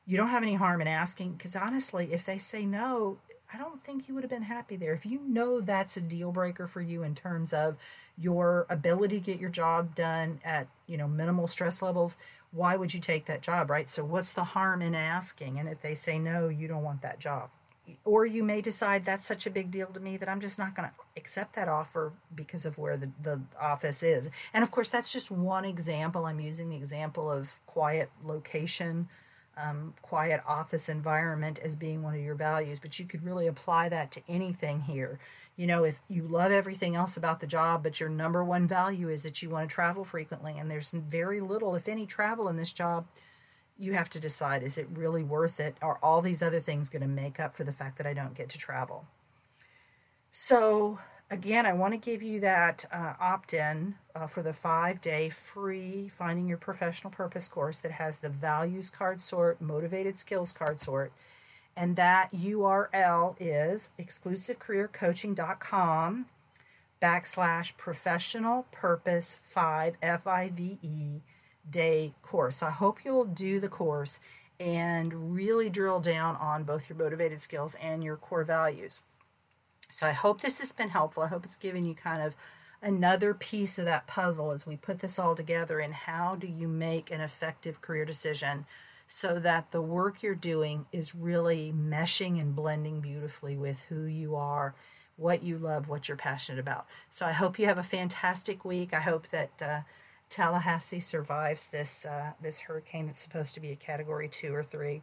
You 0.05 0.17
don't 0.17 0.29
have 0.29 0.43
any 0.43 0.55
harm 0.55 0.81
in 0.81 0.89
asking 0.89 1.33
because 1.33 1.57
honestly 1.57 2.13
if 2.13 2.25
they 2.25 2.39
say 2.39 2.67
no 2.67 3.19
i 3.53 3.59
don't 3.59 3.81
think 3.81 4.09
you 4.09 4.15
would 4.15 4.25
have 4.25 4.31
been 4.31 4.43
happy 4.43 4.77
there. 4.77 4.93
If 4.93 5.07
you 5.07 5.21
know 5.27 5.61
that's 5.61 5.97
a 5.97 6.01
deal 6.01 6.33
breaker 6.33 6.67
for 6.67 6.81
you 6.81 7.03
in 7.03 7.15
terms 7.15 7.53
of 7.53 7.77
your 8.19 8.67
ability 8.69 9.21
to 9.21 9.25
get 9.25 9.39
your 9.39 9.51
job 9.51 9.95
done 9.95 10.41
at 10.45 10.67
you 10.87 10.97
know 10.97 11.07
minimal 11.07 11.47
stress 11.47 11.83
levels 11.83 12.17
why 12.53 12.77
would 12.77 12.95
you 12.95 13.01
take 13.01 13.27
that 13.27 13.43
job 13.43 13.71
right? 13.71 13.89
So 13.89 14.05
what's 14.05 14.33
the 14.33 14.45
harm 14.45 14.83
in 14.83 14.95
asking? 14.95 15.59
And 15.59 15.69
if 15.69 15.81
they 15.81 15.95
say 15.95 16.19
no 16.19 16.49
you 16.49 16.69
don't 16.69 16.83
want 16.83 17.03
that 17.03 17.19
job. 17.19 17.51
Or 18.05 18.27
you 18.27 18.43
may 18.43 18.61
decide 18.61 19.05
that's 19.05 19.27
such 19.27 19.47
a 19.47 19.51
big 19.51 19.71
deal 19.71 19.87
to 19.87 20.01
me 20.01 20.17
that 20.17 20.29
i'm 20.29 20.41
just 20.41 20.59
not 20.59 20.75
going 20.75 20.89
to 20.89 20.95
accept 21.17 21.55
that 21.55 21.69
offer 21.69 22.13
because 22.35 22.67
of 22.67 22.79
where 22.79 22.97
the, 22.97 23.11
the 23.23 23.41
office 23.61 24.03
is. 24.03 24.31
And 24.53 24.63
of 24.63 24.71
course 24.71 24.91
that's 24.91 25.13
just 25.13 25.31
one 25.31 25.65
example. 25.65 26.27
I'm 26.27 26.41
using 26.41 26.69
the 26.69 26.77
example 26.77 27.31
of 27.31 27.61
quiet 27.67 28.11
location 28.25 29.09
um, 29.57 29.95
quiet 30.03 30.41
office 30.47 30.89
environment 30.89 31.59
as 31.63 31.77
being 31.77 32.03
one 32.03 32.15
of 32.15 32.21
your 32.21 32.35
values 32.35 32.79
but 32.79 32.99
you 32.99 33.05
could 33.05 33.25
really 33.25 33.47
apply 33.47 33.89
that 33.89 34.13
to 34.13 34.21
anything 34.29 34.83
here 34.83 35.19
you 35.57 35.67
know, 35.67 35.85
if 35.85 36.01
you 36.07 36.23
love 36.29 36.53
everything 36.53 36.95
else 36.95 37.17
about 37.17 37.41
the 37.41 37.47
job, 37.47 37.83
but 37.83 37.99
your 37.99 38.11
number 38.11 38.45
one 38.45 38.69
value 38.69 39.09
is 39.09 39.23
that 39.23 39.43
you 39.43 39.49
want 39.49 39.69
to 39.69 39.75
travel 39.75 40.05
frequently, 40.05 40.59
and 40.59 40.71
there's 40.71 40.91
very 40.91 41.41
little, 41.41 41.75
if 41.75 41.89
any, 41.89 42.05
travel 42.05 42.47
in 42.49 42.57
this 42.57 42.75
job, 42.75 43.07
you 43.79 43.95
have 43.95 44.11
to 44.11 44.21
decide 44.21 44.63
is 44.63 44.77
it 44.77 44.87
really 44.93 45.23
worth 45.23 45.59
it? 45.59 45.77
Are 45.81 45.99
all 46.03 46.21
these 46.21 46.43
other 46.43 46.61
things 46.61 46.91
going 46.91 47.03
to 47.03 47.09
make 47.09 47.41
up 47.41 47.55
for 47.55 47.65
the 47.65 47.73
fact 47.73 47.97
that 47.97 48.07
I 48.07 48.13
don't 48.13 48.35
get 48.35 48.51
to 48.51 48.59
travel? 48.59 49.07
So, 50.31 51.01
again, 51.31 51.67
I 51.67 51.73
want 51.73 51.95
to 51.95 51.99
give 51.99 52.23
you 52.23 52.41
that 52.41 52.85
uh, 52.93 53.15
opt 53.21 53.55
in 53.55 53.97
uh, 54.15 54.27
for 54.27 54.43
the 54.43 54.53
five 54.53 55.01
day 55.01 55.29
free 55.29 56.09
Finding 56.09 56.49
Your 56.49 56.59
Professional 56.59 57.11
Purpose 57.11 57.49
course 57.49 57.81
that 57.81 57.93
has 57.93 58.19
the 58.19 58.29
values 58.29 58.91
card 58.91 59.21
sort, 59.21 59.61
motivated 59.61 60.19
skills 60.19 60.53
card 60.53 60.81
sort 60.81 61.13
and 61.77 61.97
that 61.97 62.33
URL 62.33 63.37
is 63.39 63.91
exclusivecareercoaching.com 63.99 66.27
backslash 67.03 67.77
professional 67.77 68.67
purpose 68.73 69.37
5 69.43 69.97
F-I-V-E 70.01 71.21
day 71.69 72.15
course. 72.23 72.63
I 72.63 72.71
hope 72.71 73.05
you'll 73.05 73.27
do 73.27 73.61
the 73.61 73.69
course 73.69 74.19
and 74.59 75.35
really 75.35 75.69
drill 75.69 76.01
down 76.01 76.35
on 76.37 76.65
both 76.65 76.89
your 76.89 76.97
motivated 76.97 77.43
skills 77.43 77.75
and 77.75 78.03
your 78.03 78.17
core 78.17 78.45
values. 78.45 79.03
So 79.91 80.07
I 80.07 80.13
hope 80.13 80.41
this 80.41 80.59
has 80.59 80.73
been 80.73 80.91
helpful. 80.91 81.23
I 81.23 81.29
hope 81.29 81.45
it's 81.45 81.57
given 81.57 81.85
you 81.85 81.95
kind 81.95 82.23
of 82.23 82.35
another 82.83 83.35
piece 83.35 83.79
of 83.79 83.85
that 83.87 84.07
puzzle 84.07 84.51
as 84.51 84.67
we 84.67 84.77
put 84.77 84.99
this 84.99 85.19
all 85.19 85.35
together 85.35 85.81
and 85.81 85.95
how 85.95 86.35
do 86.35 86.47
you 86.47 86.69
make 86.69 87.11
an 87.11 87.21
effective 87.21 87.81
career 87.81 88.05
decision 88.05 88.67
so 89.07 89.39
that 89.39 89.71
the 89.71 89.81
work 89.81 90.23
you're 90.23 90.35
doing 90.35 90.87
is 90.93 91.15
really 91.15 91.73
meshing 91.73 92.41
and 92.41 92.55
blending 92.55 93.01
beautifully 93.01 93.57
with 93.57 93.85
who 93.89 94.05
you 94.05 94.35
are, 94.35 94.75
what 95.17 95.43
you 95.43 95.59
love, 95.59 95.89
what 95.89 96.09
you're 96.09 96.17
passionate 96.17 96.59
about. 96.59 96.87
So 97.09 97.25
I 97.25 97.33
hope 97.33 97.59
you 97.59 97.67
have 97.67 97.79
a 97.79 97.85
fantastic 97.85 98.65
week. 98.65 98.93
I 98.93 99.01
hope 99.01 99.29
that 99.29 99.63
uh, 99.63 99.81
Tallahassee 100.29 101.01
survives 101.01 101.69
this 101.69 102.05
uh, 102.05 102.33
this 102.43 102.61
hurricane 102.63 103.07
that's 103.07 103.23
supposed 103.23 103.55
to 103.55 103.61
be 103.61 103.71
a 103.71 103.77
Category 103.77 104.29
two 104.29 104.53
or 104.53 104.65
three, 104.65 105.03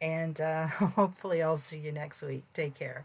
and 0.00 0.40
uh, 0.40 0.66
hopefully 0.66 1.42
I'll 1.42 1.56
see 1.56 1.78
you 1.78 1.92
next 1.92 2.22
week. 2.22 2.44
Take 2.52 2.74
care. 2.74 3.04